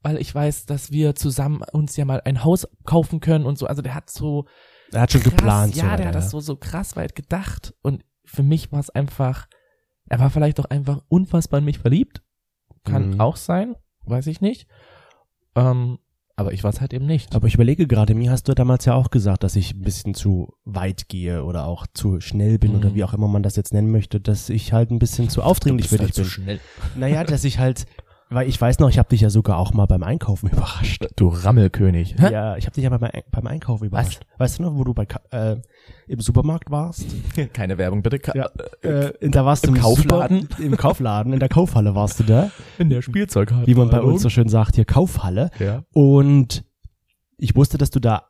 [0.03, 3.67] weil ich weiß, dass wir zusammen uns ja mal ein Haus kaufen können und so.
[3.67, 4.47] Also der hat so
[4.93, 5.77] Er hat schon krass, geplant.
[5.77, 8.91] ja, so der hat das so so krass weit gedacht und für mich war es
[8.91, 9.47] einfach,
[10.09, 12.23] er war vielleicht auch einfach unfassbar in mich verliebt,
[12.85, 13.21] kann Mhm.
[13.21, 14.67] auch sein, weiß ich nicht.
[15.55, 15.99] Ähm,
[16.37, 17.35] aber ich war es halt eben nicht.
[17.35, 20.15] Aber ich überlege gerade, mir hast du damals ja auch gesagt, dass ich ein bisschen
[20.15, 22.79] zu weit gehe oder auch zu schnell bin Mhm.
[22.79, 25.43] oder wie auch immer man das jetzt nennen möchte, dass ich halt ein bisschen zu
[25.43, 26.25] aufdringlich für dich halt bin.
[26.25, 26.61] schnell.
[26.97, 27.85] Naja, dass ich halt,
[28.35, 31.07] weil ich weiß noch, ich habe dich ja sogar auch mal beim Einkaufen überrascht.
[31.17, 32.17] Du Rammelkönig.
[32.19, 32.33] Hä?
[32.33, 34.25] Ja, ich habe dich ja beim, Ein- beim Einkaufen überrascht.
[34.39, 35.57] Weißt du noch, wo du bei, äh,
[36.07, 37.07] im Supermarkt warst?
[37.53, 38.19] Keine Werbung, bitte.
[38.19, 38.51] Ka Ja.
[38.89, 40.43] Äh, da warst du Im Kaufladen?
[40.43, 42.51] Super, Im Kaufladen, in der Kaufhalle warst du da.
[42.79, 43.67] In der Spielzeughalle.
[43.67, 45.51] Wie man bei uns so schön sagt, hier Kaufhalle.
[45.59, 45.85] Ja.
[45.93, 46.65] Und
[47.37, 48.29] ich wusste, dass du da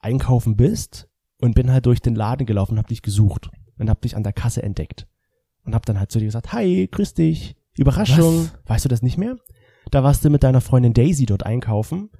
[0.00, 1.08] einkaufen bist
[1.40, 4.22] und bin halt durch den Laden gelaufen und hab dich gesucht und hab dich an
[4.22, 5.06] der Kasse entdeckt
[5.64, 8.50] und hab dann halt zu dir gesagt, hi, grüß dich, Überraschung.
[8.66, 9.36] Weißt du das nicht mehr?
[9.90, 12.10] Da warst du mit deiner Freundin Daisy dort einkaufen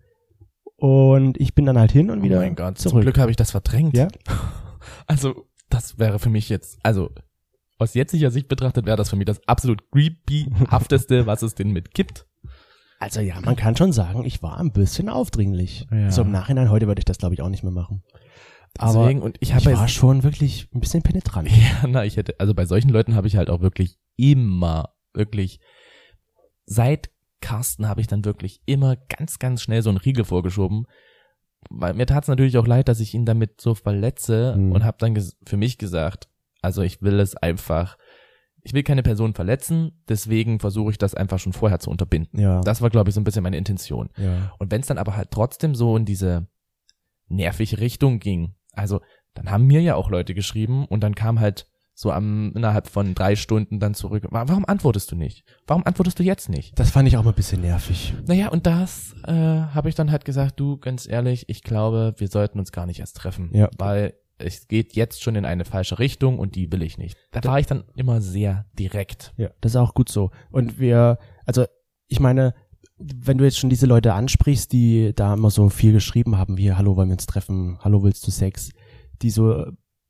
[0.76, 3.04] und ich bin dann halt hin und wieder oh mein Gott, zum zurück.
[3.04, 3.96] Glück habe ich das verdrängt.
[3.96, 4.08] Ja?
[5.06, 7.10] Also, das wäre für mich jetzt, also
[7.78, 11.94] aus jetziger Sicht betrachtet wäre das für mich das absolut creepy-hafteste, was es denn mit
[11.94, 12.26] gibt.
[12.98, 15.86] Also ja, man kann schon sagen, ich war ein bisschen aufdringlich.
[15.90, 16.10] Ja.
[16.10, 18.02] So im Nachhinein, heute würde ich das glaube ich auch nicht mehr machen.
[18.78, 21.48] Aber Deswegen, und ich ich, war schon wirklich ein bisschen penetrant.
[21.50, 25.60] ja, na, ich hätte, also bei solchen Leuten habe ich halt auch wirklich immer, wirklich,
[26.66, 30.86] seit Carsten habe ich dann wirklich immer ganz, ganz schnell so einen Riegel vorgeschoben.
[31.70, 34.72] Weil mir tat es natürlich auch leid, dass ich ihn damit so verletze Mhm.
[34.72, 36.28] und habe dann für mich gesagt,
[36.62, 37.96] also ich will es einfach,
[38.62, 42.40] ich will keine Person verletzen, deswegen versuche ich das einfach schon vorher zu unterbinden.
[42.40, 42.60] Ja.
[42.62, 44.10] Das war, glaube ich, so ein bisschen meine Intention.
[44.16, 44.52] ja.
[44.58, 46.46] Und wenn es dann aber halt trotzdem so in diese
[47.28, 49.00] nervige Richtung ging, also
[49.34, 53.14] dann haben mir ja auch Leute geschrieben und dann kam halt so am innerhalb von
[53.14, 54.26] drei Stunden dann zurück.
[54.30, 55.44] "Wa- Warum antwortest du nicht?
[55.66, 56.78] Warum antwortest du jetzt nicht?
[56.78, 58.14] Das fand ich auch mal ein bisschen nervig.
[58.26, 62.28] Naja, und das äh, habe ich dann halt gesagt, du, ganz ehrlich, ich glaube, wir
[62.28, 63.50] sollten uns gar nicht erst treffen.
[63.52, 63.68] Ja.
[63.78, 67.16] Weil es geht jetzt schon in eine falsche Richtung und die will ich nicht.
[67.30, 69.32] Da war ich dann immer sehr direkt.
[69.36, 70.30] Ja, das ist auch gut so.
[70.50, 71.64] Und wir, also
[72.08, 72.54] ich meine,
[72.98, 76.72] wenn du jetzt schon diese Leute ansprichst, die da immer so viel geschrieben haben, wie
[76.72, 78.70] Hallo, wollen wir uns treffen, Hallo, willst du Sex,
[79.22, 79.66] die so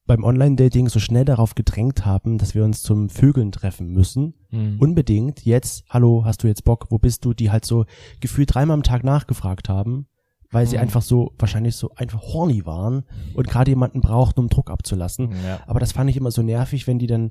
[0.06, 4.34] beim Online-Dating so schnell darauf gedrängt haben, dass wir uns zum Vögeln treffen müssen.
[4.50, 4.76] Mhm.
[4.78, 5.44] Unbedingt.
[5.46, 6.86] Jetzt, hallo, hast du jetzt Bock?
[6.90, 7.32] Wo bist du?
[7.32, 7.86] Die halt so
[8.20, 10.06] gefühlt dreimal am Tag nachgefragt haben,
[10.50, 10.82] weil sie Mhm.
[10.82, 15.30] einfach so, wahrscheinlich so einfach horny waren und gerade jemanden brauchten, um Druck abzulassen.
[15.44, 15.60] ja.
[15.66, 17.30] Aber das fand ich immer so nervig, wenn die dann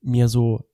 [0.00, 0.64] mir so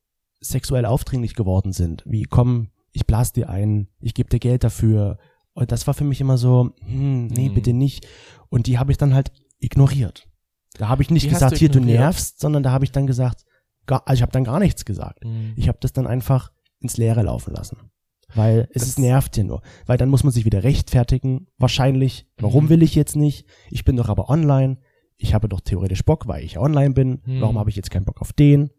[0.40, 2.04] sexuell aufdringlich geworden sind.
[2.06, 5.18] Wie, komm, ich blas dir ein, ich gebe dir Geld dafür.
[5.54, 7.54] Und das war für mich immer so, hm, nee, Mhm.
[7.54, 8.06] bitte nicht.
[8.50, 10.26] Und die habe ich dann halt ignoriert.
[10.74, 13.06] Da habe ich nicht Die gesagt, du hier, du nervst, sondern da habe ich dann
[13.06, 13.44] gesagt,
[13.86, 15.24] gar, also ich habe dann gar nichts gesagt.
[15.24, 15.54] Mhm.
[15.56, 17.90] Ich habe das dann einfach ins Leere laufen lassen.
[18.34, 19.62] Weil es Das- ist nervt ja nur.
[19.86, 22.26] Weil dann muss man sich wieder rechtfertigen, wahrscheinlich.
[22.38, 22.68] Warum Mhm.
[22.68, 23.46] will ich jetzt nicht?
[23.70, 24.78] Ich bin doch aber online.
[25.16, 27.22] Ich habe doch theoretisch Bock, weil ich ja online bin.
[27.24, 27.40] Mhm.
[27.40, 28.70] Warum habe ich jetzt keinen Bock auf den?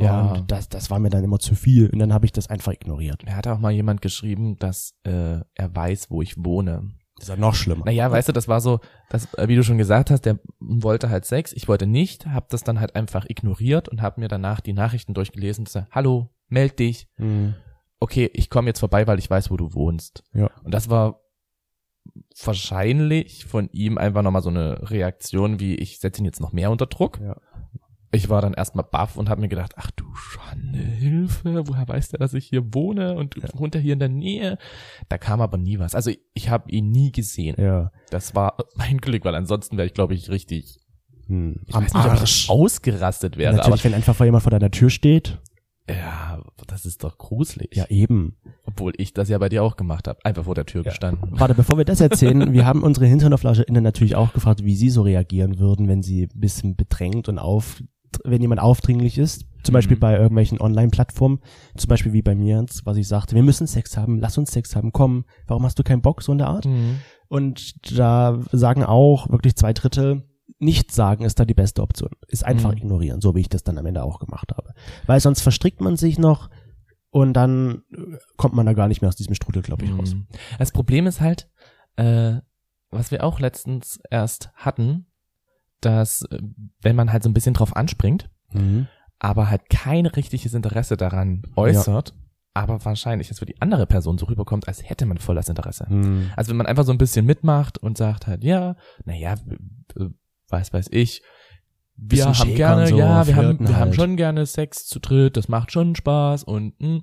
[0.00, 0.32] Ja.
[0.32, 1.90] Und das, das war mir dann immer zu viel.
[1.90, 3.24] Und dann habe ich das einfach ignoriert.
[3.24, 6.90] Mir hat auch mal jemand geschrieben, dass äh, er weiß, wo ich wohne.
[7.18, 7.84] Das ist ja noch schlimmer.
[7.84, 11.10] Naja, weißt du, das war so, das, äh, wie du schon gesagt hast, der wollte
[11.10, 14.60] halt Sex, ich wollte nicht, hab das dann halt einfach ignoriert und hab mir danach
[14.60, 17.54] die Nachrichten durchgelesen und gesagt, hallo, meld dich, Mhm.
[18.00, 20.22] okay, ich komme jetzt vorbei, weil ich weiß, wo du wohnst.
[20.32, 20.50] Ja.
[20.62, 21.20] Und das war
[22.44, 26.70] wahrscheinlich von ihm einfach nochmal so eine Reaktion wie, ich setze ihn jetzt noch mehr
[26.70, 27.18] unter Druck.
[27.20, 27.36] Ja.
[28.10, 32.08] Ich war dann erstmal baff und habe mir gedacht, ach du Schande, Hilfe, woher weiß
[32.08, 33.48] der, dass ich hier wohne und Ja.
[33.54, 34.56] wohnt er hier in der Nähe?
[35.10, 35.94] Da kam aber nie was.
[35.94, 37.56] Also ich habe ihn nie gesehen.
[37.58, 37.90] Ja.
[38.10, 40.78] Das war mein Glück, weil ansonsten wäre ich, glaube ich, richtig,
[41.26, 41.60] Hm.
[41.66, 42.48] ich Am weiß nicht, ob ich Arsch.
[42.48, 45.38] ausgerastet wäre, Natürlich, wenn einfach vor jemand vor deiner Tür steht.
[45.86, 47.74] aber ja, das ist doch gruselig.
[47.76, 48.36] Ja, eben.
[48.64, 50.90] Obwohl ich das ja bei dir auch gemacht habe, einfach vor der Tür Ja.
[50.90, 51.38] gestanden.
[51.38, 55.02] Warte, bevor wir das erzählen, wir haben unsere HinternoflauscherInnen natürlich auch gefragt, wie sie so
[55.02, 57.82] reagieren würden, wenn sie ein bisschen bedrängt und auf,
[58.24, 59.44] wenn jemand aufdringlich ist.
[59.64, 60.00] Zum Beispiel Mhm.
[60.00, 61.40] bei irgendwelchen Online-Plattformen.
[61.76, 64.74] Zum Beispiel wie bei mir was ich sagte, wir müssen Sex haben, lass uns Sex
[64.76, 66.64] haben, komm, warum hast du keinen Bock, so in der Art?
[66.66, 67.00] Mhm.
[67.28, 70.24] Und da sagen auch wirklich zwei Drittel,
[70.60, 72.10] nicht sagen ist da die beste Option.
[72.28, 72.78] Ist einfach Mhm.
[72.78, 74.72] ignorieren, so wie ich das dann am Ende auch gemacht habe.
[75.06, 76.48] Weil sonst verstrickt man sich noch
[77.10, 80.14] und dann äh, kommt man da gar nicht mehr aus diesem Strudel, glaube ich, raus.
[80.14, 80.26] Mhm.
[80.58, 81.50] Das Problem ist halt,
[81.96, 82.36] äh,
[82.90, 85.06] was wir auch letztens erst hatten,
[85.80, 86.38] dass äh,
[86.82, 88.86] wenn man halt so ein bisschen drauf anspringt, Mhm.
[89.18, 92.14] aber halt kein richtiges Interesse daran äußert,
[92.54, 95.86] aber wahrscheinlich es für die andere Person so rüberkommt, als hätte man voll das Interesse.
[95.88, 96.30] Mhm.
[96.36, 99.34] Also wenn man einfach so ein bisschen mitmacht und sagt halt, ja, naja,
[100.48, 101.22] weiß weiß ich,
[101.96, 103.94] wir haben schäkern gerne, so, ja, wir haben, wir haben halt.
[103.96, 106.98] schon gerne Sex zu dritt, das macht schon Spaß und mm,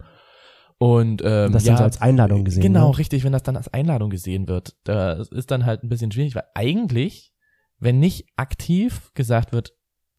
[0.77, 2.61] und ähm, Das ja, dann so als Einladung gesehen.
[2.63, 2.97] Genau, Ne?
[2.97, 4.75] richtig, wenn das dann als Einladung gesehen wird.
[4.83, 7.33] Das ist dann halt ein bisschen schwierig, weil eigentlich,
[7.85, 9.71] wenn nicht aktiv gesagt wird,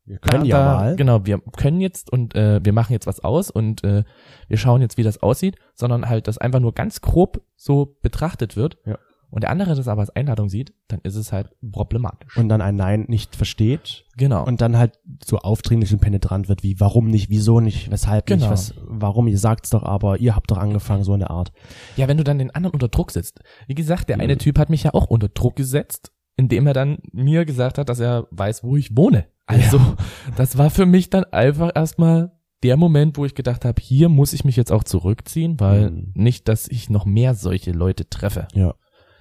[0.07, 0.97] Wir können ja, ja da, mal.
[0.97, 4.05] genau, wir können jetzt und äh, wir machen jetzt was aus und äh,
[4.49, 8.57] wir schauen jetzt, wie das aussieht, sondern halt, dass einfach nur ganz grob so betrachtet
[8.57, 8.99] wird Ja.
[9.31, 12.37] und der andere das aber als Einladung sieht, dann ist es halt problematisch.
[12.37, 14.45] Und dann ein Nein nicht versteht genau.
[14.47, 14.93] und dann halt
[15.25, 18.43] so aufdringlich und penetrant wird, wie warum nicht, wieso nicht, weshalb Genau.
[18.43, 21.51] nicht, was, warum, ihr sagt's doch aber, ihr habt doch angefangen, so in der Art.
[21.97, 23.41] Ja, wenn du dann den anderen unter Druck setzt.
[23.67, 24.23] Wie gesagt, der Mhm.
[24.23, 27.89] eine Typ hat mich ja auch unter Druck gesetzt, indem er dann mir gesagt hat,
[27.89, 29.27] dass er weiß, wo ich wohne.
[29.47, 29.79] Also,
[30.37, 34.33] das war für mich dann einfach erstmal der Moment, wo ich gedacht habe, hier muss
[34.33, 36.13] ich mich jetzt auch zurückziehen, weil Mhm.
[36.15, 38.49] nicht, dass ich noch mehr solche Leute treffe.
[38.55, 38.75] Ja.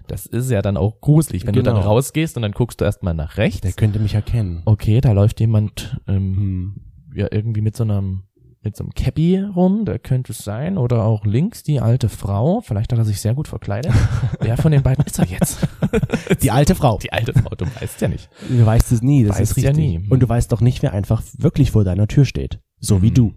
[0.08, 1.88] Das ist ja dann auch gruselig, wenn du dann Genau.
[1.88, 3.62] rausgehst und dann guckst du erstmal nach rechts.
[3.62, 4.62] Der könnte mich erkennen.
[4.66, 6.76] Okay, da läuft jemand ähm, Hm.
[7.16, 8.24] ja irgendwie mit so einem
[8.66, 12.62] mit so einem Cappy rum, der könnte es sein, oder auch links die alte Frau,
[12.62, 13.94] vielleicht hat er sich sehr gut verkleidet.
[14.42, 15.60] Wer von den beiden ist er jetzt?
[16.42, 16.98] Die alte Frau.
[16.98, 18.30] Die alte Frau, du weißt ja nicht.
[18.50, 20.00] Du weißt es nie, das Weißt ist ja richtig.
[20.02, 20.08] nie.
[20.10, 22.60] Und du weißt doch nicht, wer einfach wirklich vor deiner Tür steht.
[22.80, 23.14] So wie Mhm.
[23.14, 23.34] du.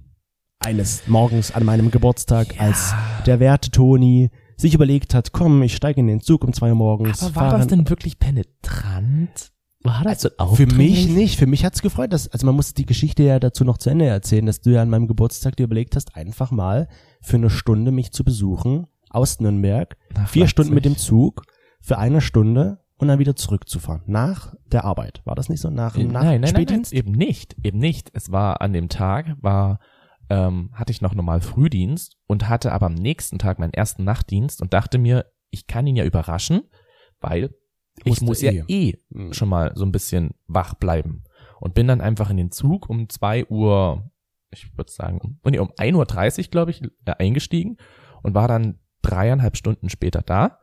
[0.60, 2.62] Eines Morgens an meinem Geburtstag, Ja.
[2.62, 2.94] als
[3.26, 6.74] der werte Toni sich überlegt hat, komm, ich steige in den Zug um zwei Uhr
[6.74, 7.22] morgens.
[7.22, 9.52] Aber war das denn wirklich penetrant?
[9.84, 11.38] War das so Für mich nicht.
[11.38, 12.12] Für mich hat's gefreut.
[12.12, 14.82] Dass, also man muss die Geschichte ja dazu noch zu Ende erzählen, dass du ja
[14.82, 16.88] an meinem Geburtstag dir überlegt hast, einfach mal
[17.20, 19.96] für eine Stunde mich zu besuchen aus Nürnberg.
[20.14, 20.48] Nach Vier.
[20.48, 21.42] Stunden mit dem Zug
[21.80, 24.02] für eine Stunde und dann wieder zurückzufahren.
[24.06, 25.22] Nach der Arbeit.
[25.24, 25.70] War das nicht so?
[25.70, 26.92] Nach, Äh, nach nein, nein, nein, nein, Spätdienst?
[26.92, 28.10] eben nicht, eben nicht.
[28.14, 29.78] Es war an dem Tag, war,
[30.28, 34.60] ähm, hatte ich noch normal Frühdienst und hatte aber am nächsten Tag meinen ersten Nachtdienst
[34.60, 36.62] und dachte mir, ich kann ihn ja überraschen,
[37.20, 37.54] weil
[38.04, 38.64] ich muss ja eh.
[38.68, 39.32] eh Mhm.
[39.32, 41.24] schon mal so ein bisschen wach bleiben.
[41.60, 44.10] Und bin dann einfach in den Zug um zwei Uhr,
[44.50, 47.78] ich würde sagen, um, nee, um 1.30 Uhr, glaube ich, äh, eingestiegen
[48.22, 50.58] und war dann dreieinhalb Stunden später da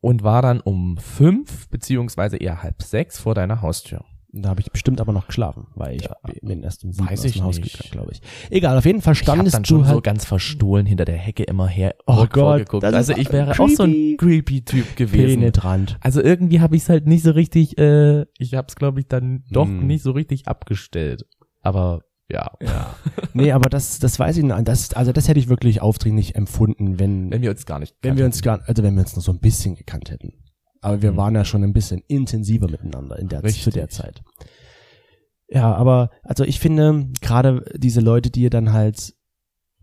[0.00, 4.04] und war dann um fünf, beziehungsweise eher halb sechs vor deiner Haustür.
[4.30, 6.16] Da habe ich bestimmt aber noch geschlafen, weil ich Ja.
[6.42, 7.72] bin erst um sieben aus ich dem Haus nicht.
[7.72, 8.20] gegangen, glaube ich.
[8.50, 9.94] Egal, auf jeden Fall Ich standest dann schon du halt.
[9.96, 13.84] so ganz verstohlen hinter der Hecke immer her Oh Gott, Also ich wäre auch so
[13.84, 14.16] ein creepy.
[14.18, 15.40] creepy Typ gewesen.
[15.40, 15.96] penetrant.
[16.02, 19.06] Also irgendwie habe ich es halt nicht so richtig, äh, ich habe es glaube ich
[19.08, 19.86] dann doch Hm.
[19.86, 21.24] nicht so richtig abgestellt.
[21.62, 22.94] Aber ja, Ja.
[23.32, 24.68] nee, aber das, das weiß ich nicht.
[24.68, 28.18] Das, also das hätte ich wirklich aufdringlich empfunden, wenn, wenn wir uns gar nicht wenn
[28.18, 30.34] wir uns gar, also wenn wir uns noch so ein bisschen gekannt hätten.
[30.80, 31.16] Aber wir Mhm.
[31.16, 33.64] waren ja schon ein bisschen intensiver miteinander in der, Richtig.
[33.64, 34.22] zu der Zeit.
[35.50, 39.14] Ja, aber, also ich finde, gerade diese Leute, die ihr dann halt,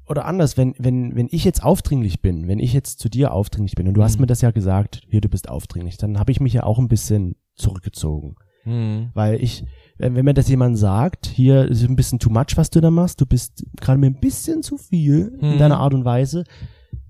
[0.08, 3.74] oder anders, wenn, wenn, wenn ich jetzt aufdringlich bin, wenn ich jetzt zu dir aufdringlich
[3.74, 4.22] bin, und du hast Mhm.
[4.22, 6.88] mir das ja gesagt, hier, du bist aufdringlich, dann habe ich mich ja auch ein
[6.88, 8.36] bisschen zurückgezogen.
[8.64, 9.10] Hm.
[9.14, 9.64] Weil ich,
[9.98, 12.90] wenn, wenn mir das jemand sagt, hier ist ein bisschen too much, was du da
[12.92, 15.58] machst, du bist gerade mir ein bisschen zu viel in Mhm.
[15.58, 16.44] deiner Art und Weise,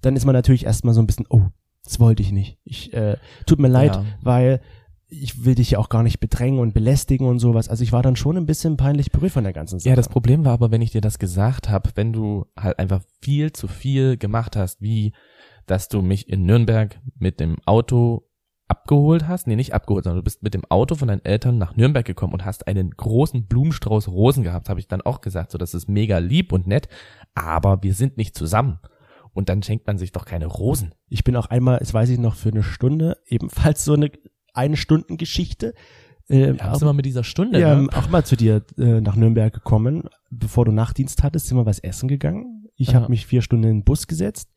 [0.01, 1.41] dann ist man natürlich erstmal so ein bisschen, oh,
[1.85, 2.57] das wollte ich nicht.
[2.65, 4.05] Ich, äh, tut mir leid, Ja.
[4.21, 4.61] weil
[5.07, 7.69] ich will dich ja auch gar nicht bedrängen und belästigen und sowas.
[7.69, 9.89] Also ich war dann schon ein bisschen peinlich berührt von der ganzen Sache.
[9.89, 13.01] Ja, das Problem war aber, wenn ich dir das gesagt habe, wenn du halt einfach
[13.21, 15.13] viel zu viel gemacht hast, wie
[15.67, 18.27] dass du mich in Nürnberg mit dem Auto
[18.67, 21.75] abgeholt hast, nee, nicht abgeholt, sondern du bist mit dem Auto von deinen Eltern nach
[21.75, 25.57] Nürnberg gekommen und hast einen großen Blumenstrauß Rosen gehabt, habe ich dann auch gesagt, so
[25.59, 26.87] das ist mega lieb und nett,
[27.35, 28.79] aber wir sind nicht zusammen.
[29.35, 30.95] Und dann schenkt man sich doch keine Rosen.
[31.09, 34.09] Ich bin auch einmal, das weiß ich noch, für eine Stunde, ebenfalls so eine
[34.53, 35.73] eine Stunden Geschichte.
[36.29, 37.59] Äh, Ja, auch immer mit dieser Stunde.
[37.59, 37.89] ja, ne?
[37.93, 40.09] auch mal zu dir äh, nach Nürnberg gekommen.
[40.31, 42.69] Bevor du Nachtdienst hattest, sind wir was essen gegangen.
[42.77, 44.49] Ich habe mich vier Stunden in den Bus gesetzt,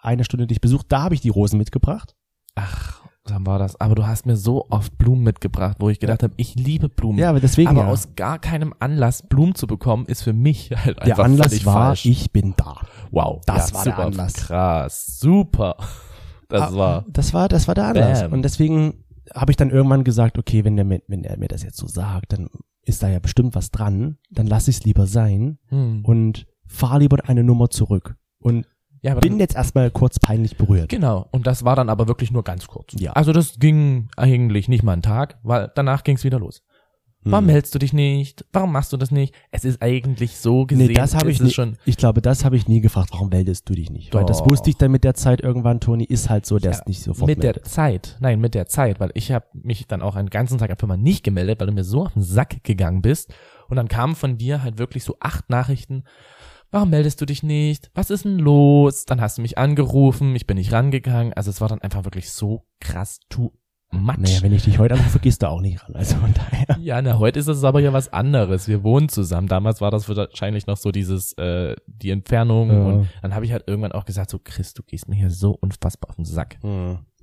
[0.00, 2.14] eine Stunde dich besucht, da habe ich die Rosen mitgebracht.
[2.54, 3.80] Ach, dann war das.
[3.80, 7.18] Aber du hast mir so oft Blumen mitgebracht, wo ich gedacht habe, ich liebe Blumen.
[7.18, 7.88] Ja, aber deswegen aber ja.
[7.88, 11.66] aus gar keinem Anlass Blumen zu bekommen, ist für mich halt der einfach Anlass völlig
[11.66, 12.06] war, falsch.
[12.06, 12.76] ich bin da.
[13.10, 14.34] wow, das ja, war der super, Anlass.
[14.34, 15.76] Krass, super.
[16.48, 17.04] Das Ah, war.
[17.08, 18.20] Das war, das war der Anlass.
[18.22, 18.32] Bam.
[18.34, 19.02] Und deswegen
[19.34, 22.32] habe ich dann irgendwann gesagt, okay, wenn der wenn er mir das jetzt so sagt,
[22.34, 22.48] dann
[22.82, 24.18] ist da ja bestimmt was dran.
[24.30, 26.04] Dann lass ich es lieber sein Hm.
[26.04, 28.14] und fahr lieber eine Nummer zurück.
[28.38, 28.64] Und
[29.02, 30.88] Ja, aber bin jetzt erstmal kurz peinlich berührt.
[30.88, 32.94] Genau, und das war dann aber wirklich nur ganz kurz.
[32.98, 33.12] Ja.
[33.12, 36.62] Also das ging eigentlich nicht mal einen Tag, weil danach ging es wieder los.
[37.28, 37.54] Warum Hm.
[37.54, 38.44] meldest du dich nicht?
[38.52, 39.34] Warum machst du das nicht?
[39.50, 40.86] Es ist eigentlich so gesehen.
[40.86, 41.76] Nee, das habe ich nie, schon.
[41.84, 43.08] Ich glaube, das habe ich nie gefragt.
[43.12, 44.14] Warum meldest du dich nicht?
[44.14, 46.78] Weil das wusste ich dann mit der Zeit irgendwann, Toni, ist halt so, der Ja,
[46.78, 47.66] ist nicht sofort mit der meldet.
[47.66, 50.86] Zeit, nein, mit der Zeit, weil ich habe mich dann auch einen ganzen Tag einfach
[50.86, 53.34] mal nicht gemeldet, weil du mir so auf den Sack gegangen bist.
[53.68, 56.04] Und dann kamen von dir halt wirklich so acht Nachrichten.
[56.76, 57.90] Warum meldest du dich nicht?
[57.94, 59.06] Was ist denn los?
[59.06, 61.32] Dann hast du mich angerufen, ich bin nicht rangegangen.
[61.32, 63.50] Also es war dann einfach wirklich so krass too
[63.90, 64.18] much.
[64.18, 65.96] Naja, wenn ich dich heute anrufe, gehst du auch nicht ran.
[65.96, 66.76] Also von daher.
[66.78, 68.68] Ja, na, heute ist es aber ja was anderes.
[68.68, 69.48] Wir wohnen zusammen.
[69.48, 72.68] Damals war das wahrscheinlich noch so dieses, äh, die Entfernung.
[72.68, 72.84] Ja.
[72.84, 75.56] Und dann habe ich halt irgendwann auch gesagt, so Chris, du gehst mir hier so
[75.58, 76.58] unfassbar auf den Sack.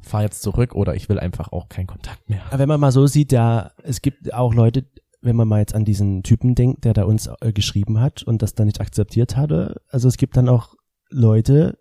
[0.02, 2.42] Fahr jetzt zurück oder ich will einfach auch keinen Kontakt mehr.
[2.48, 4.86] Aber wenn man mal so sieht, ja, es gibt auch Leute,
[5.24, 8.42] wenn man mal jetzt an diesen Typen denkt, der da uns äh, geschrieben hat und
[8.42, 9.82] das dann nicht akzeptiert hatte.
[9.90, 10.76] Also es gibt dann auch
[11.10, 11.78] Leute,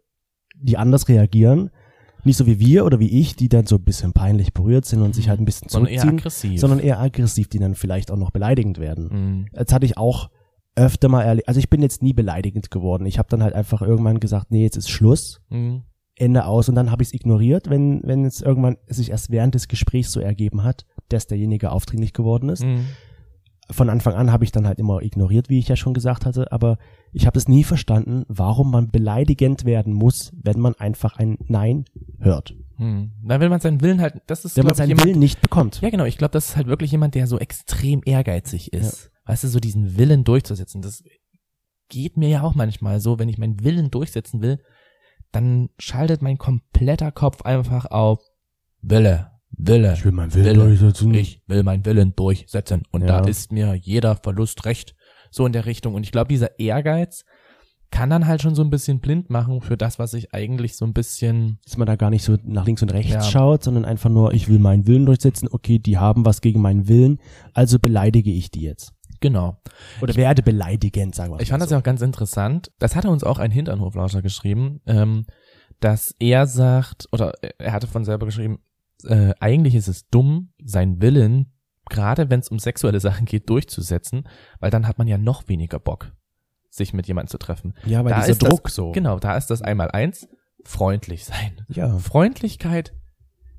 [0.56, 1.70] die anders reagieren.
[2.24, 5.02] Nicht so wie wir oder wie ich, die dann so ein bisschen peinlich berührt sind
[5.02, 6.60] und sich halt ein bisschen Sondern eher zurückziehen, aggressiv.
[6.60, 9.08] sondern eher aggressiv, die dann vielleicht auch noch beleidigend werden.
[9.10, 9.46] Mhm.
[9.58, 10.30] Jetzt hatte ich auch
[10.76, 13.06] öfter mal erlebt, also ich bin jetzt nie beleidigend geworden.
[13.06, 15.82] Ich habe dann halt einfach irgendwann gesagt, nee, jetzt ist Schluss, Mhm.
[16.14, 19.54] Ende aus und dann habe ich es ignoriert, wenn wenn es irgendwann sich erst während
[19.54, 22.62] des Gesprächs so ergeben hat, dass derjenige aufdringlich geworden ist.
[22.62, 22.84] Mhm.
[23.72, 26.52] Von Anfang an habe ich dann halt immer ignoriert, wie ich ja schon gesagt hatte,
[26.52, 26.78] aber
[27.12, 31.84] ich habe es nie verstanden, warum man beleidigend werden muss, wenn man einfach ein Nein
[32.18, 32.54] hört.
[32.78, 33.12] Mhm.
[33.24, 35.80] Dann will man seinen Willen halt, das ist Wenn man seinen jemand, Willen nicht bekommt.
[35.80, 36.04] Ja, genau.
[36.04, 39.10] Ich glaube, das ist halt wirklich jemand, der so extrem ehrgeizig ist.
[39.24, 40.82] Weißt du, so diesen Willen durchzusetzen.
[40.82, 41.02] Das
[41.88, 44.58] geht mir ja auch manchmal so, wenn ich meinen Willen durchsetzen will,
[45.30, 48.20] dann schaltet mein kompletter Kopf einfach auf
[48.80, 49.96] Wille, Wille.
[50.02, 50.54] will meinen Wille.
[50.54, 51.14] durchsetzen.
[51.14, 52.82] Ich will meinen Willen durchsetzen.
[52.90, 53.20] Und Ja.
[53.20, 54.94] da ist mir jeder Verlust recht.
[55.30, 55.94] So in der Richtung.
[55.94, 57.24] Und ich glaube, dieser Ehrgeiz
[57.90, 60.84] kann dann halt schon so ein bisschen blind machen für das, was ich eigentlich so
[60.86, 63.22] ein bisschen dass man da gar nicht so nach links und rechts Ja.
[63.22, 66.88] schaut, sondern einfach nur, ich will meinen Willen durchsetzen, okay, die haben was gegen meinen
[66.88, 67.18] Willen,
[67.52, 68.92] also beleidige ich die jetzt.
[69.20, 69.58] genau.
[70.00, 72.72] Oder werde beleidigend, sagen wir Ich fand das ja auch ganz interessant.
[72.78, 75.26] Das hatte uns auch ein Hinternhoflauscher geschrieben, ähm,
[75.80, 78.58] dass er sagt, oder er hatte von selber geschrieben,
[79.04, 81.52] äh, eigentlich ist es dumm, seinen Willen,
[81.88, 84.28] gerade wenn es um sexuelle Sachen geht, durchzusetzen,
[84.60, 86.12] weil dann hat man ja noch weniger Bock,
[86.70, 87.74] sich mit jemandem zu treffen.
[87.84, 88.92] Ja, weil Da dieser ist Druck das, so.
[88.92, 90.28] Genau, da ist das einmal eins,
[90.64, 91.64] freundlich sein.
[91.68, 91.98] Ja.
[91.98, 92.94] Freundlichkeit,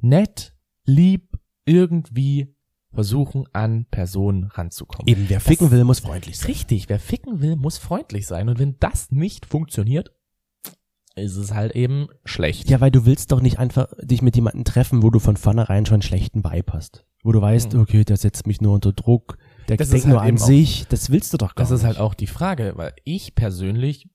[0.01, 2.55] nett, lieb, irgendwie
[2.93, 5.07] versuchen, an Personen ranzukommen.
[5.07, 6.47] Eben, wer ficken will, muss freundlich sein.
[6.47, 8.49] Richtig, wer ficken will, muss freundlich sein.
[8.49, 10.13] Und wenn das nicht funktioniert,
[11.15, 12.69] ist es halt eben schlecht.
[12.69, 15.85] Ja, weil du willst doch nicht einfach dich mit jemandem treffen, wo du von vornherein
[15.85, 17.05] schon einen schlechten Vibe hast.
[17.23, 17.81] Wo du weißt, Mhm.
[17.81, 19.37] okay, der setzt mich nur unter Druck,
[19.69, 20.87] der Das denkt ist nur halt an eben auch- sich.
[20.89, 21.87] Das willst du doch gar Das ist nicht.
[21.87, 24.09] halt auch die Frage, weil ich persönlich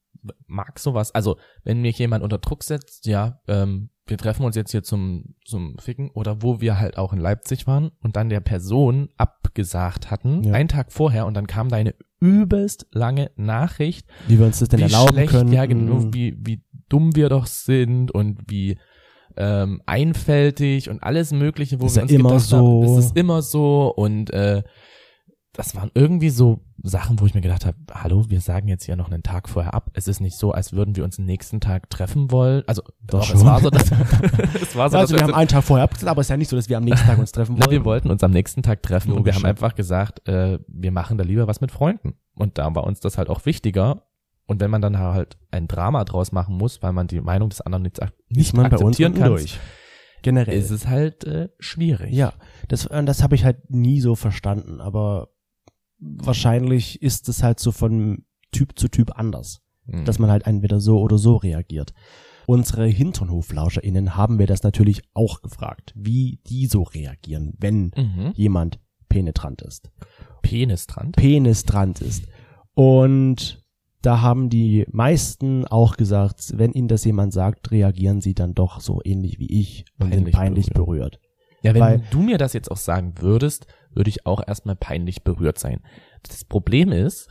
[0.46, 1.14] mag sowas.
[1.14, 5.34] Also, wenn mich jemand unter Druck setzt, ja, ähm, wir treffen uns jetzt hier zum,
[5.44, 10.10] zum Ficken oder wo wir halt auch in Leipzig waren und dann der Person abgesagt
[10.10, 10.54] hatten, Ja.
[10.54, 14.80] einen Tag vorher und dann kam deine übelst lange Nachricht, Wie wir uns das denn
[14.80, 15.52] erlauben schlecht, können.
[15.52, 16.14] ja genau, Mhm.
[16.14, 18.78] wie, wie dumm wir doch sind und wie
[19.36, 22.56] ähm, einfältig und alles mögliche, wo Ist wir uns immer gedacht so.
[22.56, 24.62] haben, es ist immer so und äh,
[25.52, 28.94] das waren irgendwie so Sachen, wo ich mir gedacht habe, hallo, wir sagen jetzt ja
[28.94, 29.90] noch einen Tag vorher ab.
[29.94, 32.62] Es ist nicht so, als würden wir uns den nächsten Tag treffen wollen.
[32.68, 33.44] Also Doch es schon.
[33.44, 33.90] war so, dass,
[34.62, 36.48] es war so, also wir haben einen Tag vorher abgesagt, aber es ist ja nicht
[36.48, 37.72] so, dass wir am nächsten Tag uns treffen na, wollen.
[37.72, 40.92] wir wollten uns am nächsten Tag treffen und wir Logisch, haben einfach gesagt, äh, wir
[40.92, 42.14] machen da lieber was mit Freunden.
[42.34, 44.07] Und da war uns das halt auch wichtiger.
[44.48, 47.60] Und wenn man dann halt ein Drama draus machen muss, weil man die Meinung des
[47.60, 49.58] anderen nicht, nicht man bei uns akzeptieren kann, durch.
[50.22, 50.58] Generell.
[50.58, 52.12] ist es halt äh, schwierig.
[52.12, 52.32] Ja,
[52.66, 55.28] das, äh, das habe ich halt nie so verstanden, aber
[56.00, 60.04] wahrscheinlich ist es halt so von Typ zu Typ anders, Mhm.
[60.04, 61.92] dass man halt entweder so oder so reagiert.
[62.46, 68.32] Unsere HinternhoflauscherInnen haben wir das natürlich auch gefragt, wie die so reagieren, wenn mhm.
[68.34, 69.90] jemand penetrant ist.
[70.42, 71.16] Penistrand.
[71.16, 72.26] Penestrant ist.
[72.74, 73.62] Und
[74.08, 78.80] da haben die meisten auch gesagt, wenn ihnen das jemand sagt, reagieren sie dann doch
[78.80, 80.86] so ähnlich wie ich und Peinlich sind peinlich berührt.
[80.86, 81.20] berührt.
[81.62, 85.24] Ja, wenn Weil- du mir das jetzt auch sagen würdest, würde ich auch erstmal peinlich
[85.24, 85.80] berührt sein.
[86.22, 87.28] Das Problem ist,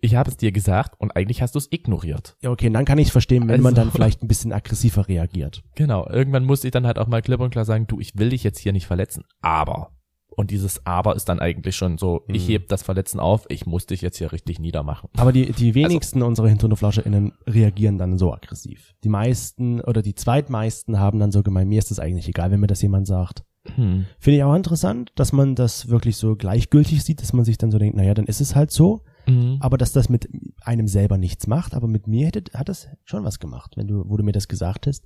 [0.00, 2.36] ich habe es dir gesagt und eigentlich hast du es ignoriert.
[2.40, 5.64] Ja, okay, dann kann ich verstehen, wenn man Also- dann vielleicht ein bisschen aggressiver reagiert.
[5.74, 8.30] Genau, irgendwann musste ich dann halt auch mal klipp und klar sagen, du, ich will
[8.30, 9.90] dich jetzt hier nicht verletzen, aber.
[10.36, 12.52] Und dieses Aber ist dann eigentlich schon so, ich Mhm.
[12.52, 15.08] heb das Verletzen auf, ich muss dich jetzt hier richtig niedermachen.
[15.16, 18.92] Aber die, die wenigsten unserer HinterhunterflauscherInnen reagieren dann so aggressiv.
[19.02, 22.60] Die meisten oder die zweitmeisten haben dann so gemeint, mir ist das eigentlich egal, wenn
[22.60, 23.44] mir das jemand sagt.
[23.74, 24.04] Hm.
[24.18, 27.70] Finde ich auch interessant, dass man das wirklich so gleichgültig sieht, dass man sich dann
[27.72, 29.02] so denkt, naja, dann ist es halt so.
[29.26, 29.56] Mhm.
[29.58, 30.28] Aber dass das mit
[30.60, 33.72] einem selber nichts macht, aber mit mir hätte, hat das schon was gemacht.
[33.76, 35.04] Wenn du, wo du mir das gesagt hast,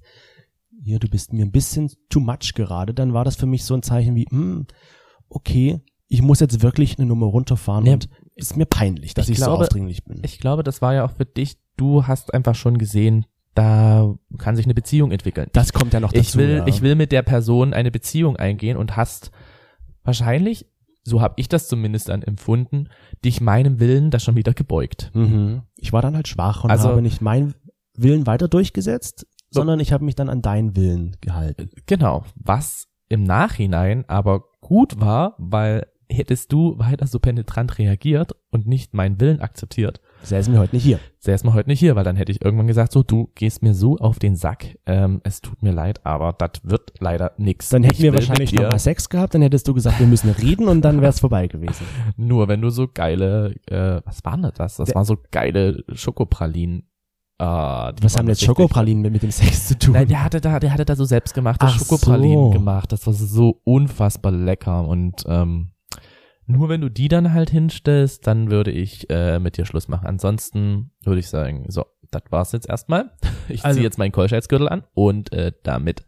[0.83, 3.75] hier, du bist mir ein bisschen too much gerade, dann war das für mich so
[3.75, 4.66] ein Zeichen wie, hm,
[5.31, 7.93] okay, ich muss jetzt wirklich eine Nummer runterfahren Ja.
[7.95, 10.21] und ist mir peinlich, dass Ich ich, so glaube, aufdringlich bin.
[10.25, 14.57] Ich glaube, das war ja auch für dich, du hast einfach schon gesehen, da kann
[14.57, 15.49] sich eine Beziehung entwickeln.
[15.53, 16.21] das kommt ja noch dazu.
[16.21, 16.66] ich will, ja.
[16.66, 19.31] ich will mit der Person eine Beziehung eingehen und hast
[20.05, 20.66] wahrscheinlich,
[21.05, 22.88] so habe ich das zumindest dann empfunden,
[23.25, 25.11] dich meinem Willen da schon wieder gebeugt.
[25.14, 25.62] Mhm.
[25.77, 27.55] Ich war dann halt schwach und Also- habe nicht meinen
[27.97, 31.71] Willen weiter durchgesetzt, sondern ich habe mich dann an deinen Willen gehalten.
[31.87, 38.66] Genau, was im Nachhinein aber gut war, weil hättest du weiter so penetrant reagiert und
[38.66, 40.99] nicht meinen Willen akzeptiert, Säßen wir heute nicht hier.
[41.20, 43.75] säßen wir heute nicht hier, weil dann hätte ich irgendwann gesagt, so, du gehst mir
[43.75, 47.70] so auf den Sack, ähm, es tut mir leid, aber das wird leider nix.
[47.70, 49.99] Dann hätten Ich wir wahrscheinlich mit dir noch mal Sex gehabt, dann hättest du gesagt,
[49.99, 51.87] wir müssen reden und dann wäre es vorbei gewesen.
[52.16, 54.77] Nur wenn du so geile, äh, was waren denn das?
[54.77, 56.85] Das waren so geile Schokopralinen.
[57.40, 59.94] Die Was haben jetzt Schokopralinen mit, mit dem Sex zu tun?
[59.94, 62.50] Nein, der hatte da, der hatte da so selbstgemachte Ach Schokopralinen so.
[62.50, 62.92] gemacht.
[62.92, 65.70] Das war so unfassbar lecker und ähm,
[66.46, 70.07] nur wenn du die dann halt hinstellst, dann würde ich äh, mit dir Schluss machen.
[70.07, 73.11] Ansonsten würde ich sagen, so, das war's jetzt erstmal.
[73.48, 76.05] Ich Also- ziehe jetzt meinen Keuschheitsgürtel an und äh, damit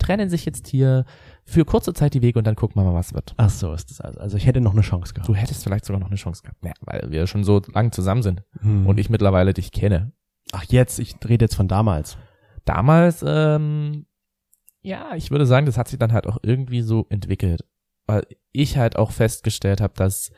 [0.00, 1.04] trennen sich jetzt hier
[1.44, 3.32] für kurze Zeit die Wege und dann gucken wir mal, was wird.
[3.36, 4.18] Ach so ist das also.
[4.18, 5.28] Also ich hätte noch eine Chance gehabt.
[5.28, 8.22] Du hättest vielleicht sogar noch eine Chance gehabt, ja, weil wir schon so lang zusammen
[8.22, 8.86] sind Hm.
[8.88, 10.10] und ich mittlerweile dich kenne.
[10.52, 12.18] Ach jetzt, ich rede jetzt von damals.
[12.64, 14.06] Damals, ähm,
[14.82, 17.64] ja, ich würde sagen, das hat sich dann halt auch irgendwie so entwickelt,
[18.06, 20.32] weil ich halt auch festgestellt habe, dass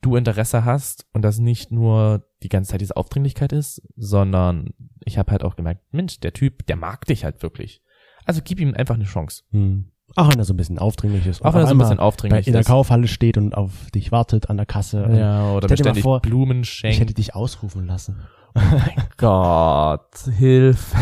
[0.00, 4.72] du Interesse hast und das nicht nur die ganze Zeit diese Aufdringlichkeit ist, sondern
[5.04, 7.82] ich habe halt auch gemerkt, Mensch, der Typ, der mag dich halt wirklich.
[8.24, 9.42] Also gib ihm einfach eine Chance.
[9.50, 9.90] Hm.
[10.16, 11.44] Auch wenn er so ein bisschen aufdringlich ist.
[11.44, 12.66] Auch wenn er so ein bisschen aufdringlich in der ist.
[12.66, 15.08] Kaufhalle steht und auf dich wartet an der Kasse.
[15.12, 17.00] Ja, oder ständig vor, Blumen Ich schenkt.
[17.00, 18.16] hätte dich ausrufen lassen.
[19.16, 20.92] Gott, hilf.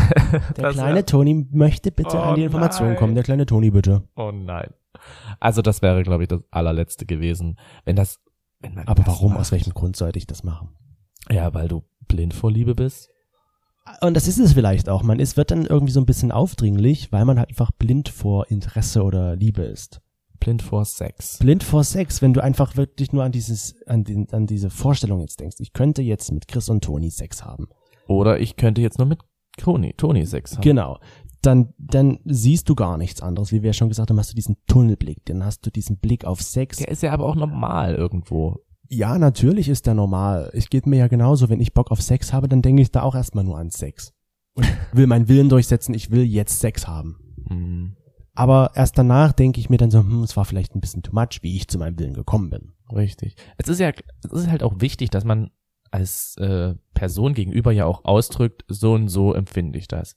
[0.57, 2.97] Der Das kleine Toni möchte bitte Oh an die Information nein.
[2.97, 3.15] kommen.
[3.15, 4.03] Der kleine Toni bitte.
[4.15, 4.69] Oh nein.
[5.39, 7.57] Also das wäre, glaube ich, das allerletzte gewesen.
[7.85, 8.19] Wenn das,
[8.59, 9.31] wenn man Aber warum?
[9.31, 9.41] macht.
[9.41, 10.69] Aus welchem Grund sollte ich das machen?
[11.31, 13.09] Ja, weil du blind vor Liebe bist.
[14.01, 15.03] Und das ist es vielleicht auch.
[15.03, 18.49] Man ist, wird dann irgendwie so ein bisschen aufdringlich, weil man halt einfach blind vor
[18.49, 20.01] Interesse oder Liebe ist.
[20.39, 21.37] Blind vor Sex.
[21.39, 25.19] Blind vor Sex, wenn du einfach wirklich nur an dieses, an, den, an diese Vorstellung
[25.19, 25.57] jetzt denkst.
[25.59, 27.67] Ich könnte jetzt mit Chris und Toni Sex haben.
[28.07, 29.19] Oder ich könnte jetzt nur mit
[29.57, 30.61] Toni, Toni Sex haben.
[30.61, 30.99] Genau.
[31.41, 33.51] Dann, dann siehst du gar nichts anderes.
[33.51, 35.25] Wie wir ja schon gesagt haben, hast du diesen Tunnelblick.
[35.25, 36.77] Dann hast du diesen Blick auf Sex.
[36.77, 38.59] Der ist ja aber auch normal irgendwo.
[38.89, 40.49] Ja, natürlich ist der normal.
[40.53, 43.03] Ich geht mir ja genauso, wenn ich Bock auf Sex habe, dann denke ich da
[43.03, 44.13] auch erstmal nur an Sex.
[44.55, 47.19] Und will meinen Willen durchsetzen, ich will jetzt Sex haben.
[47.47, 47.95] Hm,
[48.33, 51.13] Aber erst danach denke ich mir dann so, hm, es war vielleicht ein bisschen too
[51.13, 52.73] much, wie ich zu meinem Willen gekommen bin.
[52.91, 53.35] richtig.
[53.57, 53.91] Es ist ja,
[54.23, 55.51] es ist halt auch wichtig, dass man
[55.91, 60.15] als äh, Person gegenüber ja auch ausdrückt, so und so empfinde ich das.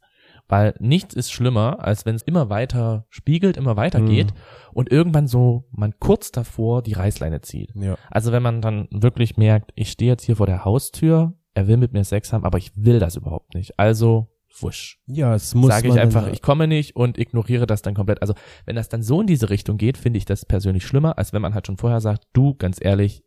[0.48, 4.06] Weil nichts ist schlimmer, als wenn es immer weiter spiegelt, immer weiter Mhm.
[4.06, 4.34] geht
[4.74, 7.70] und irgendwann so man kurz davor die Reißleine zieht.
[7.74, 7.96] Ja.
[8.10, 11.76] Also wenn man dann wirklich merkt, ich stehe jetzt hier vor der Haustür, er will
[11.78, 13.78] mit mir Sex haben, aber ich will das überhaupt nicht.
[13.78, 14.28] Also
[14.60, 15.00] wusch.
[15.06, 18.20] Ja, es muss Sage ich einfach, dann- ich komme nicht und ignoriere das dann komplett.
[18.20, 18.34] Also
[18.66, 21.40] wenn das dann so in diese Richtung geht, finde ich das persönlich schlimmer, als wenn
[21.40, 23.22] man halt schon vorher sagt, du, ganz ehrlich,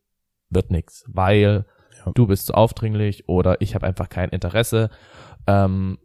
[0.51, 1.65] wird nix, weil
[2.05, 2.11] Ja.
[2.13, 4.91] du bist zu aufdringlich oder ich habe einfach kein Interesse.
[5.47, 5.97] Ähm,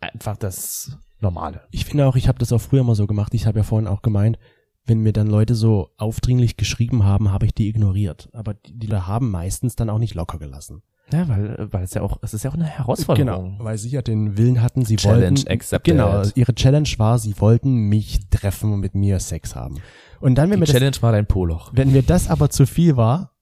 [0.00, 1.62] einfach das Normale.
[1.70, 3.34] Ich finde auch, ich habe das auch früher mal so gemacht.
[3.34, 4.38] Ich habe ja vorhin auch gemeint,
[4.86, 8.28] wenn mir dann Leute so aufdringlich geschrieben haben, habe ich die ignoriert.
[8.32, 10.82] Aber die, die da haben meistens dann auch nicht locker gelassen.
[11.12, 13.52] Ja, weil, weil es ja auch, es ist ja auch eine Herausforderung.
[13.56, 15.48] Genau, weil sie ja den Willen hatten, sie Challenge wollten.
[15.50, 15.94] accepted.
[15.94, 19.76] Genau, ihre Challenge war, sie wollten mich treffen und mit mir Sex haben.
[20.20, 21.70] Und dann, wenn Die mir das, Challenge war dein Poloch.
[21.74, 23.32] wenn mir das aber zu viel war,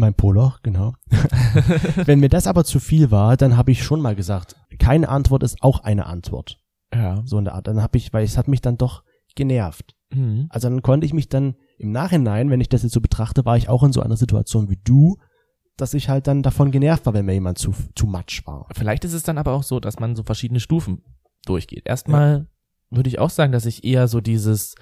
[0.00, 0.94] mein Poloch, genau.
[2.04, 5.42] wenn mir das aber zu viel war, dann habe ich schon mal gesagt, keine Antwort
[5.42, 6.58] ist auch eine Antwort.
[6.92, 7.22] Ja.
[7.24, 7.66] So in der Art.
[7.66, 9.04] Dann habe ich, weil es hat mich dann doch
[9.36, 9.94] genervt.
[10.12, 10.46] Mhm.
[10.48, 13.56] Also dann konnte ich mich dann im Nachhinein, wenn ich das jetzt so betrachte, war
[13.56, 15.18] ich auch in so einer Situation wie du,
[15.76, 18.66] dass ich halt dann davon genervt war, wenn mir jemand zu, zu much war.
[18.74, 21.02] Vielleicht ist es dann aber auch so, dass man so verschiedene Stufen
[21.46, 21.86] durchgeht.
[21.86, 22.48] Erstmal
[22.90, 24.74] würde ich auch sagen, dass ich eher so dieses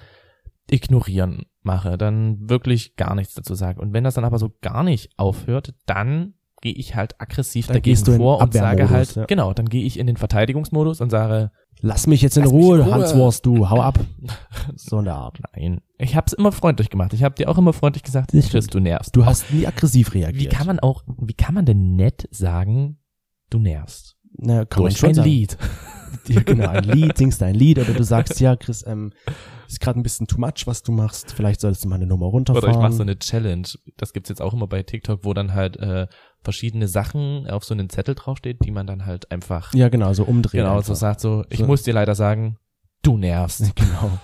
[0.71, 3.81] Ignorieren mache, dann wirklich gar nichts dazu sage.
[3.81, 7.75] Und wenn das dann aber so gar nicht aufhört, dann gehe ich halt aggressiv Dann
[7.75, 9.25] dagegen vor und sage halt, ja.
[9.25, 11.51] genau, dann gehe ich in den Verteidigungsmodus und sage,
[11.81, 12.91] Lass mich jetzt in Ruhe, in.
[12.91, 13.99] Hans Wurst, du, hau ab.
[14.75, 15.39] So in der Art.
[15.55, 15.81] nein.
[15.97, 17.13] Ich habe es immer freundlich gemacht.
[17.13, 18.73] Ich habe dir auch immer freundlich gesagt, stimmt.
[18.73, 19.15] du nervst.
[19.15, 20.53] Du hast nie aggressiv Wie reagiert.
[20.53, 22.97] kann man auch, wie kann man denn nett sagen,
[23.49, 24.17] du nervst?
[24.37, 25.29] Na, kann man Durch schon ein sagen.
[25.29, 25.57] Lied.
[26.27, 29.11] Ja, genau, ein Lied, singst ein Lied oder du sagst, ja, Chris, ähm,
[29.67, 31.31] ist gerade ein bisschen too much, was du machst.
[31.33, 32.63] Vielleicht solltest du mal eine Nummer runterfahren.
[32.69, 33.67] Oder ich mache so eine Challenge.
[33.97, 36.07] Das gibt's jetzt auch immer bei TikTok, wo dann halt äh,
[36.43, 40.23] verschiedene Sachen auf so einen Zettel draufsteht, die man dann halt einfach ja, genau, so
[40.23, 40.63] umdrehen.
[40.63, 40.87] genau einfach.
[40.87, 41.65] so sagt so, ich So.
[41.65, 42.57] muss dir leider sagen,
[43.01, 43.71] du nervst.
[43.75, 44.19] Genau.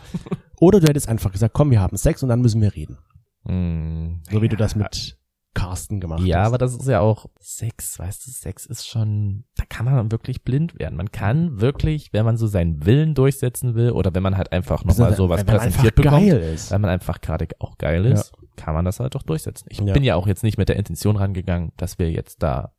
[0.59, 2.97] Oder du hättest einfach gesagt, komm, wir haben Sex und dann müssen wir reden.
[3.45, 4.59] Hm, So wie du ja.
[4.59, 5.17] das mit
[5.55, 6.47] Carsten gemacht Ja, hast.
[6.49, 10.43] aber das ist ja auch Sex, weißt du, Sex ist schon, da kann man wirklich
[10.43, 10.95] blind werden.
[10.95, 14.83] Man kann wirklich, wenn man so seinen Willen durchsetzen will oder wenn man halt einfach
[14.85, 16.69] nochmal Also, sowas präsentiert bekommt, geil ist.
[16.71, 19.65] weil man einfach gerade auch geil ist, kann man das halt doch durchsetzen.
[19.69, 19.93] Ich Ja.
[19.93, 22.73] bin ja auch jetzt nicht mit der Intention rangegangen, dass wir jetzt da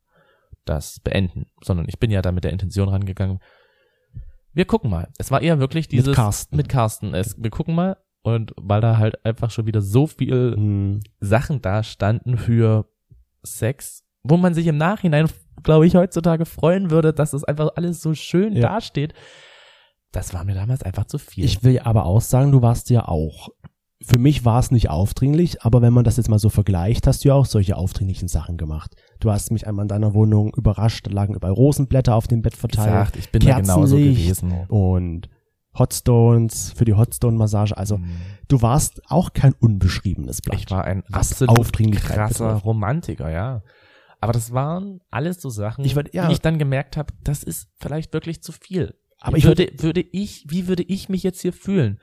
[0.64, 3.40] das beenden, sondern ich bin ja da mit der Intention rangegangen.
[4.52, 5.08] Wir gucken mal.
[5.18, 6.56] Es war eher wirklich dieses Carsten.
[6.56, 7.14] Mit Carsten.
[7.14, 7.96] Es, wir gucken mal
[8.26, 11.00] und weil da halt einfach schon wieder so viel Hm.
[11.20, 12.86] Sachen da standen für
[13.44, 15.28] Sex, wo man sich im Nachhinein,
[15.62, 18.62] glaube ich, heutzutage freuen würde, dass das einfach alles so schön Ja.
[18.62, 19.14] dasteht.
[20.10, 21.44] Das war mir damals einfach zu viel.
[21.44, 23.50] Ich will aber auch sagen, du warst ja auch.
[24.02, 27.24] Für mich war es nicht aufdringlich, aber wenn man das jetzt mal so vergleicht, hast
[27.24, 28.94] du ja auch solche aufdringlichen Sachen gemacht.
[29.20, 32.56] Du hast mich einmal in deiner Wohnung überrascht, da lagen überall Rosenblätter auf dem Bett
[32.56, 34.52] verteilt gesagt, ich bin da genauso gewesen.
[34.68, 35.28] und
[35.78, 37.76] Hotstones für die Hotstone-Massage.
[37.76, 38.16] Also Mhm.
[38.48, 40.58] du warst auch kein unbeschriebenes Blatt.
[40.60, 42.52] Ich war ein absolut krasser.
[42.54, 43.62] Romantiker, ja.
[44.20, 46.26] Aber das waren alles so Sachen, Ich würd- ja.
[46.26, 48.94] die ich dann gemerkt habe, das ist vielleicht wirklich zu viel.
[49.20, 52.00] Aber ich würde, würde ich, wie würde ich mich jetzt hier fühlen?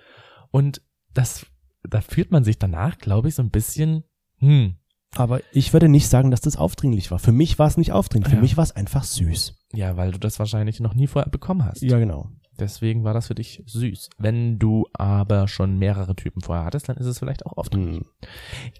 [0.52, 0.82] Und
[1.14, 1.46] das,
[1.88, 4.04] da fühlt man sich danach, glaube ich, so ein bisschen,
[4.38, 4.76] hm,
[5.16, 7.20] Aber ich würde nicht sagen, dass das aufdringlich war.
[7.20, 8.32] Für mich war es nicht aufdringlich.
[8.32, 8.42] Für Ja.
[8.42, 9.54] mich war es einfach süß.
[9.74, 11.82] ja, weil du das wahrscheinlich noch nie vorher bekommen hast.
[11.84, 12.30] Ja, genau.
[12.60, 14.10] Deswegen war das für dich süß.
[14.18, 17.98] Wenn du aber schon mehrere Typen vorher hattest, dann ist es vielleicht auch aufdringlich.
[17.98, 18.06] Hm.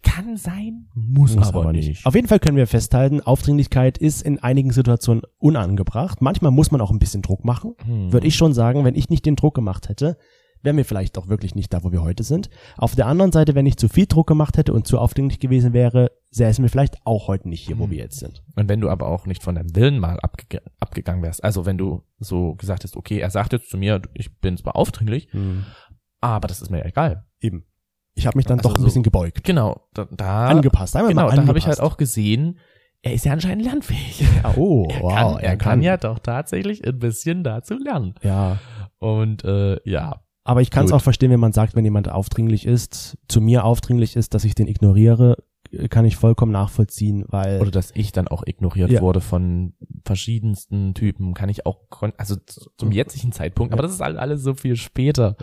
[0.04, 2.06] Kann sein, muss, Muss aber, nicht.
[2.06, 6.22] Auf jeden Fall können wir festhalten, Aufdringlichkeit ist in einigen Situationen unangebracht.
[6.22, 7.76] Manchmal muss man auch ein bisschen Druck machen.
[7.86, 8.14] Hm.
[8.14, 10.18] Würde ich schon sagen, wenn ich nicht den Druck gemacht hätte,
[10.64, 12.50] wären wir vielleicht auch wirklich nicht da, wo wir heute sind.
[12.78, 15.74] Auf der anderen Seite, wenn ich zu viel Druck gemacht hätte und zu aufdringlich gewesen
[15.74, 17.92] wäre, säßen wir vielleicht auch heute nicht hier, wo Hm.
[17.92, 18.44] wir jetzt sind.
[18.56, 21.78] Und wenn du aber auch nicht von deinem Willen mal abge abgegangen wärst, also wenn
[21.78, 25.28] du so gesagt hast, okay, er sagt jetzt zu mir, ich bin zwar aufdringlich,
[26.22, 27.26] aber das ist mir ja egal.
[27.42, 27.66] Eben.
[28.16, 29.44] Ich habe mich dann Also doch ein so- bisschen gebeugt.
[29.44, 30.96] Genau, da, da angepasst.
[30.96, 31.82] Einmal genau, mal da habe ich angepasst.
[31.82, 32.60] halt auch gesehen,
[33.02, 34.24] er ist ja anscheinend lernfähig.
[34.56, 35.14] Oh, Er, wow.
[35.14, 38.14] kann, er kann ja doch tatsächlich ein bisschen dazu lernen.
[38.22, 38.60] Ja.
[39.00, 42.66] Und äh, ja, Aber ich kann es auch verstehen, wenn man sagt, wenn jemand aufdringlich
[42.66, 45.38] ist, zu mir aufdringlich ist, dass ich den ignoriere,
[45.90, 49.02] kann ich vollkommen nachvollziehen, weil oder dass ich dann auch ignoriert Ja.
[49.02, 49.74] wurde von
[50.06, 51.80] verschiedensten Typen, kann ich auch,
[52.18, 52.36] also
[52.78, 55.36] zum jetzigen Zeitpunkt, aber das ist halt alles so viel später.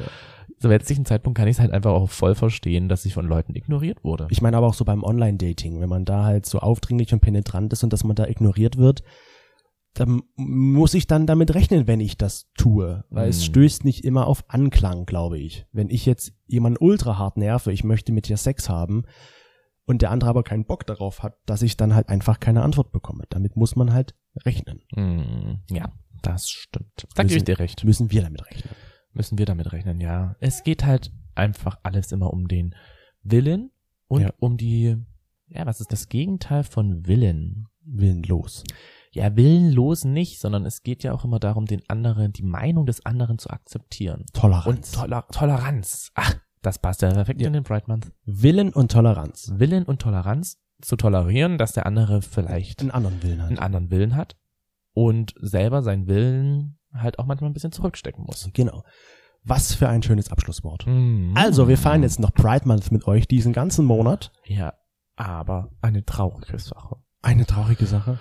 [0.59, 3.55] Zum jetzigen Zeitpunkt kann ich es halt einfach auch voll verstehen, dass ich von Leuten
[3.57, 4.27] ignoriert wurde.
[4.31, 7.73] ich meine aber auch so beim Online-Dating, wenn man da halt so aufdringlich und penetrant
[7.73, 9.03] ist und dass man da ignoriert wird,
[9.95, 13.45] dann muss ich dann damit rechnen, wenn ich das tue, weil es Hm.
[13.47, 15.67] stößt nicht immer auf Anklang, glaube ich.
[15.73, 19.03] Wenn ich jetzt jemanden ultra hart nerve, ich möchte mit dir Sex haben
[19.87, 22.93] und der andere aber keinen Bock darauf hat, dass ich dann halt einfach keine Antwort
[22.93, 23.25] bekomme.
[23.31, 24.15] Damit muss man halt
[24.45, 24.81] rechnen.
[24.95, 27.09] Hm, ja, das stimmt.
[27.17, 27.85] Da gebe ich dir recht.
[27.85, 28.75] Müssen wir damit rechnen.
[29.13, 30.37] Müssen wir damit rechnen, ja.
[30.39, 32.77] Es geht halt einfach alles immer um den
[33.25, 33.73] Willen
[34.07, 34.33] und Ja.
[34.39, 34.97] um die,
[35.49, 37.67] ja, was ist das Gegenteil von Willen?
[37.83, 38.63] Willenlos.
[39.13, 43.05] Ja, willenlos nicht, sondern es geht ja auch immer darum, den anderen, die Meinung des
[43.05, 44.21] anderen zu akzeptieren.
[44.21, 44.93] Und Toleranz.
[44.93, 46.13] Toler Toleranz.
[46.15, 47.49] Ach, das passt ja perfekt Ja.
[47.49, 48.13] in den Pride Month.
[48.25, 49.51] Willen und Toleranz.
[49.57, 53.59] Willen und Toleranz zu tolerieren, dass der andere vielleicht Einen anderen Willen einen halt.
[53.61, 54.37] anderen Willen hat
[54.93, 58.49] und selber seinen Willen halt auch manchmal ein bisschen zurückstecken muss.
[58.53, 58.85] Genau.
[59.43, 60.87] Was für ein schönes Abschlusswort.
[60.87, 61.33] Mhm.
[61.37, 64.33] Also, wir feiern jetzt noch Pride Month mit euch diesen ganzen Monat.
[64.45, 64.75] Ja,
[65.17, 66.97] aber eine traurige Sache.
[67.23, 68.19] Eine traurige Sache.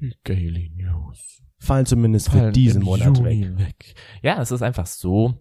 [0.00, 1.42] Die Daily News.
[1.58, 3.58] Fallen zumindest für fallen diesen im Monat Juni weg.
[3.58, 3.94] weg.
[4.22, 5.34] Ja, es ist einfach so.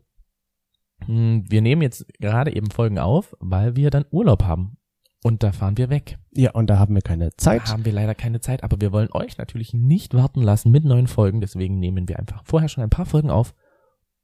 [1.06, 4.78] hm, Wir nehmen jetzt gerade eben Folgen auf, weil wir dann Urlaub haben.
[5.24, 6.18] Und da fahren wir weg.
[6.32, 7.64] Ja, und da haben wir keine Zeit.
[7.68, 10.86] Da haben wir leider keine Zeit, aber wir wollen euch natürlich nicht warten lassen mit
[10.86, 11.42] neuen Folgen.
[11.42, 13.54] Deswegen nehmen wir einfach vorher schon ein paar Folgen auf,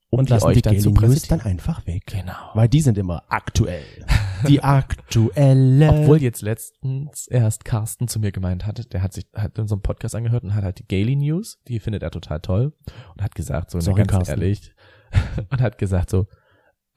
[0.10, 2.04] um und lassen euch die dann Daily News dann einfach weg.
[2.08, 2.52] Genau.
[2.54, 3.84] Weil die sind immer aktuell.
[4.48, 5.90] Die aktuelle.
[5.90, 9.76] Obwohl jetzt letztens erst Carsten zu mir gemeint hatte, der hat sich, hat in so
[9.76, 12.74] einem Podcast angehört und hat halt die Gaily News, die findet er total toll
[13.14, 14.32] und hat gesagt, so Sorry, ganz Carsten.
[14.42, 14.74] ehrlich,
[15.50, 16.28] und hat gesagt so,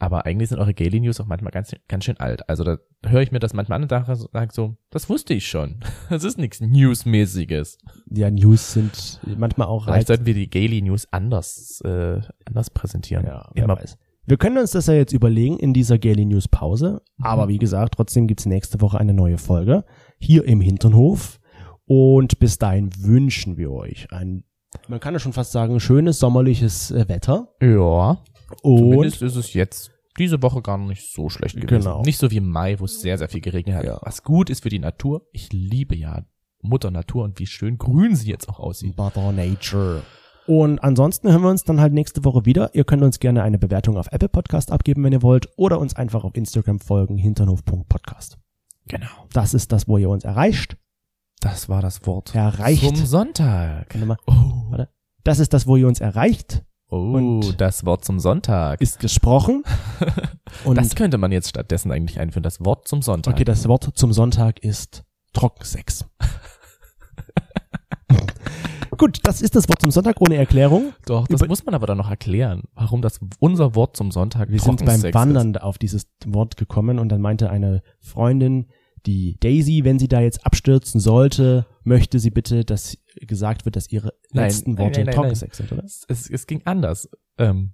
[0.00, 2.48] aber eigentlich sind eure Gaily News auch manchmal ganz, ganz schön alt.
[2.48, 5.34] Also da höre ich mir das manchmal an und sage so, sag so, das wusste
[5.34, 5.80] ich schon.
[6.08, 7.78] Das ist nichts Newsmäßiges.
[8.10, 12.70] ja, News sind manchmal auch Vielleicht halt, sollten wir die Gaily News anders, äh, anders
[12.70, 13.26] präsentieren.
[13.26, 13.98] ja, wer Immer weiß.
[14.28, 17.00] Wir können uns das ja jetzt überlegen in dieser Gaily News Pause.
[17.18, 19.86] Aber wie gesagt, trotzdem gibt's nächste Woche eine neue Folge
[20.18, 21.40] hier im Hinternhof.
[21.86, 24.44] Und bis dahin wünschen wir euch ein,
[24.86, 27.54] man kann ja schon fast sagen, schönes sommerliches äh, Wetter.
[27.62, 28.22] Ja.
[28.62, 31.84] Und Zumindest ist es jetzt diese Woche gar nicht so schlecht gewesen.
[31.84, 32.02] Genau.
[32.02, 33.84] Nicht so wie im Mai, wo es sehr, sehr viel geregnet hat.
[33.86, 33.98] Ja.
[34.02, 35.26] Was gut ist für die Natur.
[35.32, 36.26] Ich liebe ja
[36.60, 38.98] Mutter Natur und wie schön grün sie jetzt auch aussieht.
[38.98, 40.02] Mother Nature.
[40.48, 42.74] Und ansonsten hören wir uns dann halt nächste Woche wieder.
[42.74, 45.94] Ihr könnt uns gerne eine Bewertung auf Apple Podcast abgeben, wenn ihr wollt, oder uns
[45.94, 48.38] einfach auf Instagram folgen, hinternhof.podcast.
[48.86, 49.06] Genau.
[49.34, 50.78] Das ist das, wo ihr uns erreicht.
[51.40, 52.34] Das war das Wort.
[52.34, 52.82] Erreicht.
[52.96, 53.92] Zum Sonntag.
[53.94, 54.16] Warte mal.
[54.26, 54.88] Oh, Warte.
[55.22, 56.64] Das ist das, wo ihr uns erreicht.
[56.88, 58.80] oh Und- das Wort zum Sonntag.
[58.80, 59.64] Ist gesprochen.
[60.64, 62.42] Und das könnte man jetzt stattdessen eigentlich einführen.
[62.42, 63.34] Das Wort zum Sonntag.
[63.34, 66.06] okay, das Wort zum Sonntag ist Trockensex.
[68.98, 70.92] Gut, das ist das Wort zum Sonntag ohne Erklärung.
[71.06, 74.50] Doch, das Über- muss man aber dann noch erklären, warum das unser Wort zum Sonntag
[74.50, 78.66] Wir sind beim Trockensex Wandern auf dieses Wort gekommen und dann meinte eine Freundin,
[79.06, 83.90] die Daisy, wenn sie da jetzt abstürzen sollte, möchte sie bitte, dass gesagt wird, dass
[83.90, 85.84] ihre Nein, letzten nein, Worte nein, Trockensex sind, oder?
[85.84, 87.08] Es, es, ging anders.
[87.38, 87.72] Ähm,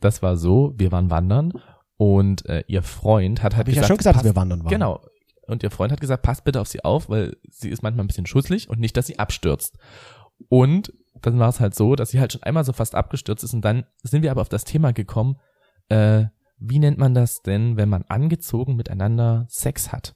[0.00, 1.52] das war so, wir waren wandern
[1.96, 4.60] und äh, ihr Freund hat halt Hab ich ja gesagt, schon gesagt, dass wir wandern
[4.64, 4.70] waren.
[4.70, 5.00] Genau.
[5.46, 8.06] Und ihr Freund hat gesagt, passt bitte auf sie auf, weil sie ist manchmal ein
[8.06, 9.76] bisschen schusselig und nicht, dass sie abstürzt.
[10.48, 13.54] Und dann war es halt so, dass sie halt schon einmal so fast abgestürzt ist
[13.54, 15.36] und dann sind wir aber auf das Thema gekommen,
[15.88, 16.26] äh,
[16.58, 20.14] wie nennt man das denn, wenn man angezogen miteinander Sex hat?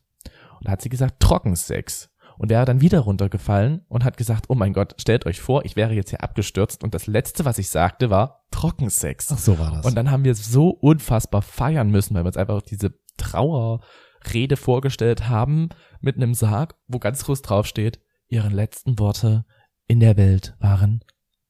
[0.58, 2.10] Und da hat sie gesagt, Trockensex.
[2.36, 5.64] Und er hat dann wieder runtergefallen und hat gesagt, oh mein Gott, stellt euch vor,
[5.64, 9.30] ich wäre jetzt hier abgestürzt und das letzte, was ich sagte, war Trockensex.
[9.32, 9.86] Ach, so war das.
[9.86, 15.28] Und dann haben wir so unfassbar feiern müssen, weil wir uns einfach diese Trauerrede vorgestellt
[15.28, 15.68] haben
[16.00, 19.44] mit einem Sarg, wo ganz groß draufsteht, ihre letzten Worte
[19.86, 21.00] in der Welt waren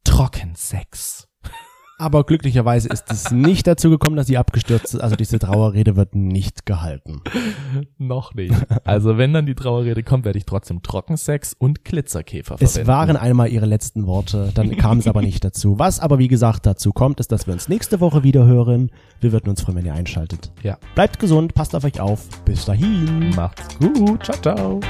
[0.05, 1.29] Trockensex.
[1.97, 5.01] Aber glücklicherweise ist es nicht dazu gekommen, dass sie abgestürzt ist.
[5.01, 7.23] Also diese Trauerrede wird nicht gehalten.
[7.99, 8.53] Noch nicht.
[8.85, 12.89] Also wenn dann die Trauerrede kommt, werde ich trotzdem Trockensex und Glitzerkäfer Es verwenden.
[12.89, 15.79] waren einmal ihre letzten Worte, dann kam es aber nicht dazu.
[15.79, 18.91] Was aber wie gesagt dazu kommt, ist, dass wir uns nächste Woche wieder hören.
[19.21, 20.53] Wir würden uns freuen, wenn ihr einschaltet.
[20.65, 20.79] Ja.
[20.97, 22.27] Bleibt gesund, passt auf euch auf.
[22.45, 23.31] Bis dahin.
[23.37, 24.25] Macht's gut.
[24.25, 24.81] Ciao, ciao.